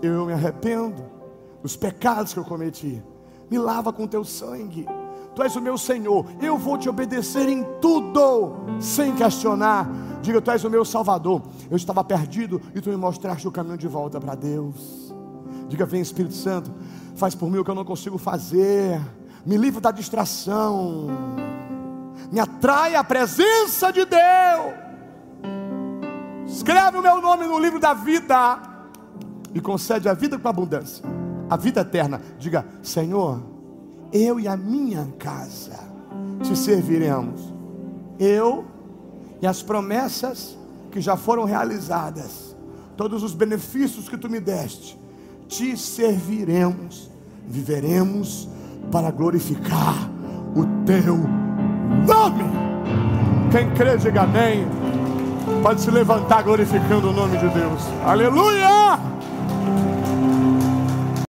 [0.00, 1.17] eu me arrependo
[1.62, 3.02] dos pecados que eu cometi.
[3.50, 4.86] Me lava com teu sangue.
[5.34, 6.26] Tu és o meu Senhor.
[6.40, 9.88] Eu vou te obedecer em tudo, sem questionar.
[10.20, 11.42] Diga, tu és o meu Salvador.
[11.70, 15.14] Eu estava perdido e tu me mostraste o caminho de volta para Deus.
[15.68, 16.72] Diga, vem Espírito Santo,
[17.14, 19.00] faz por mim o que eu não consigo fazer.
[19.44, 21.06] Me livre da distração.
[22.32, 24.88] Me atrai a presença de Deus.
[26.46, 28.58] Escreve o meu nome no livro da vida
[29.54, 31.04] e concede a vida com abundância,
[31.48, 32.20] a vida eterna.
[32.38, 33.42] Diga, Senhor,
[34.12, 35.78] eu e a minha casa
[36.42, 37.52] te serviremos.
[38.18, 38.64] Eu
[39.40, 40.56] e as promessas
[40.90, 42.56] que já foram realizadas,
[42.96, 44.98] todos os benefícios que tu me deste,
[45.46, 47.10] te serviremos,
[47.46, 48.48] viveremos
[48.90, 50.10] para glorificar
[50.54, 51.16] o teu
[52.06, 52.44] nome.
[53.50, 54.66] Quem crê, diga amém.
[55.62, 57.82] Pode se levantar glorificando o nome de Deus.
[58.04, 59.17] Aleluia!